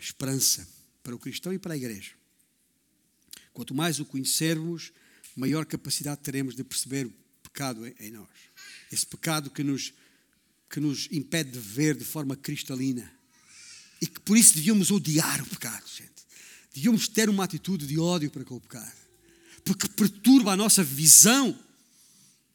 [0.00, 0.68] esperança
[1.02, 2.12] para o cristão e para a igreja.
[3.52, 4.92] Quanto mais o conhecermos,
[5.34, 8.28] maior capacidade teremos de perceber o pecado em nós.
[8.92, 9.92] Esse pecado que nos,
[10.70, 13.12] que nos impede de ver de forma cristalina.
[14.00, 16.10] E que por isso devíamos odiar o pecado, gente.
[16.72, 18.92] Devíamos ter uma atitude de ódio para com o pecado.
[19.64, 21.58] Porque perturba a nossa visão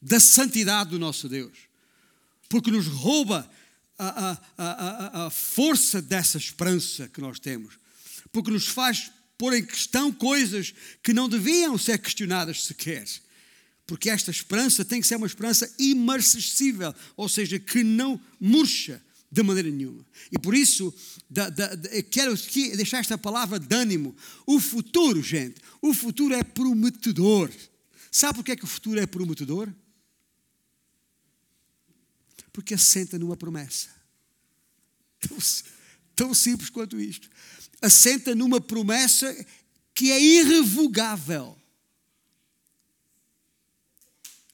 [0.02, 1.56] da santidade do nosso Deus.
[2.48, 3.48] Porque nos rouba
[3.98, 7.78] a, a, a, a força dessa esperança que nós temos
[8.36, 13.06] porque nos faz pôr em questão coisas que não deviam ser questionadas sequer.
[13.86, 19.42] Porque esta esperança tem que ser uma esperança imarcessível, ou seja, que não murcha de
[19.42, 20.04] maneira nenhuma.
[20.32, 20.92] E por isso,
[21.30, 22.34] da, da, da, quero
[22.74, 24.16] deixar esta palavra de ânimo.
[24.44, 27.50] O futuro, gente, o futuro é prometedor.
[28.10, 29.72] Sabe por que é que o futuro é prometedor?
[32.52, 33.88] Porque assenta numa promessa.
[35.20, 35.36] Tão,
[36.14, 37.28] tão simples quanto isto.
[37.82, 39.46] Assenta numa promessa
[39.94, 41.56] que é irrevogável.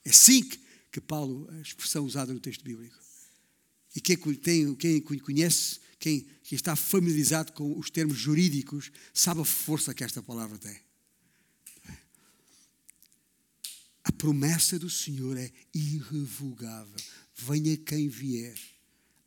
[0.05, 0.43] É assim
[0.91, 2.99] que, Paulo, a expressão usada no texto bíblico.
[3.95, 9.45] E quem, tem, quem conhece, quem, quem está familiarizado com os termos jurídicos, sabe a
[9.45, 10.81] força que esta palavra tem.
[14.05, 16.97] A promessa do Senhor é irrevogável.
[17.37, 18.59] Venha quem vier,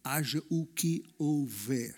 [0.04, 1.96] haja o que houver.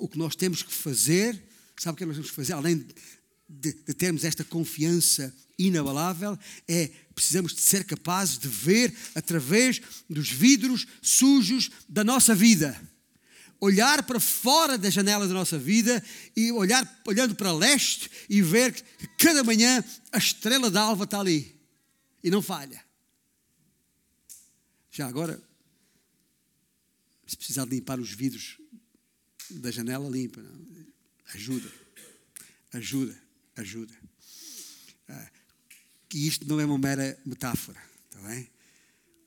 [0.00, 1.40] O que nós temos que fazer,
[1.78, 2.84] sabe o que nós temos que fazer, além
[3.60, 10.30] de, de termos esta confiança inabalável, é precisamos de ser capazes de ver através dos
[10.30, 12.80] vidros sujos da nossa vida.
[13.60, 16.02] Olhar para fora da janela da nossa vida
[16.34, 21.54] e olhar olhando para leste e ver que cada manhã a estrela d'alva está ali
[22.24, 22.82] e não falha.
[24.90, 25.40] Já agora,
[27.26, 28.58] se precisar limpar os vidros
[29.50, 30.42] da janela, limpa.
[31.34, 31.70] Ajuda,
[32.72, 33.18] ajuda,
[33.56, 33.94] ajuda.
[35.08, 35.30] Ah,
[36.08, 38.48] que isto não é uma mera metáfora, está bem?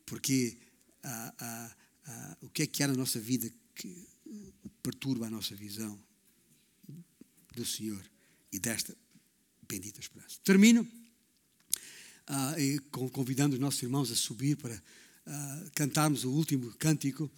[0.05, 0.57] Porque
[1.03, 1.75] ah, ah,
[2.07, 4.07] ah, o que é que há na nossa vida que
[4.83, 5.99] perturba a nossa visão
[7.55, 8.03] do Senhor
[8.51, 8.95] e desta
[9.67, 10.39] bendita esperança?
[10.43, 10.87] Termino
[12.27, 12.55] ah,
[13.11, 14.81] convidando os nossos irmãos a subir para
[15.25, 17.31] ah, cantarmos o último cântico,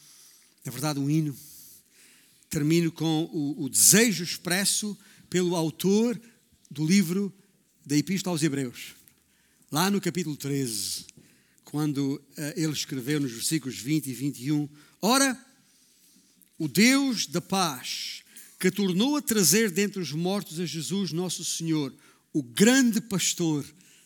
[0.65, 1.35] na verdade, um hino.
[2.49, 4.97] Termino com o, o desejo expresso
[5.29, 6.19] pelo autor
[6.69, 7.33] do livro
[7.85, 8.95] da Epístola aos Hebreus.
[9.71, 11.05] Lá no capítulo 13,
[11.63, 14.69] quando uh, ele escreveu nos versículos 20 e 21,
[15.01, 15.37] Ora,
[16.57, 18.23] o Deus da paz,
[18.59, 21.93] que tornou a trazer dentre os mortos a Jesus nosso Senhor,
[22.33, 23.65] o grande pastor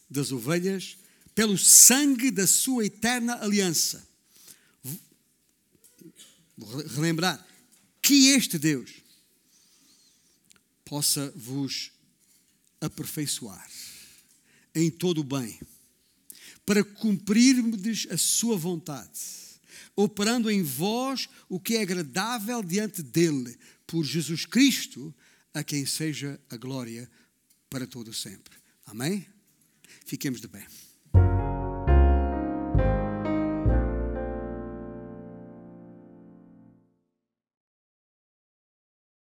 [0.09, 0.97] das ovelhas,
[1.33, 4.05] pelo sangue da sua eterna aliança.
[6.57, 7.45] Vou relembrar
[8.01, 8.91] que este Deus
[10.83, 11.91] possa vos
[12.81, 13.69] aperfeiçoar
[14.73, 15.59] em todo o bem,
[16.65, 19.19] para cumprirmos a sua vontade,
[19.95, 25.13] operando em vós o que é agradável diante dele, por Jesus Cristo,
[25.53, 27.09] a quem seja a glória
[27.69, 28.57] para todo sempre.
[28.85, 29.25] Amém?
[30.05, 30.65] Fiquemos de pé.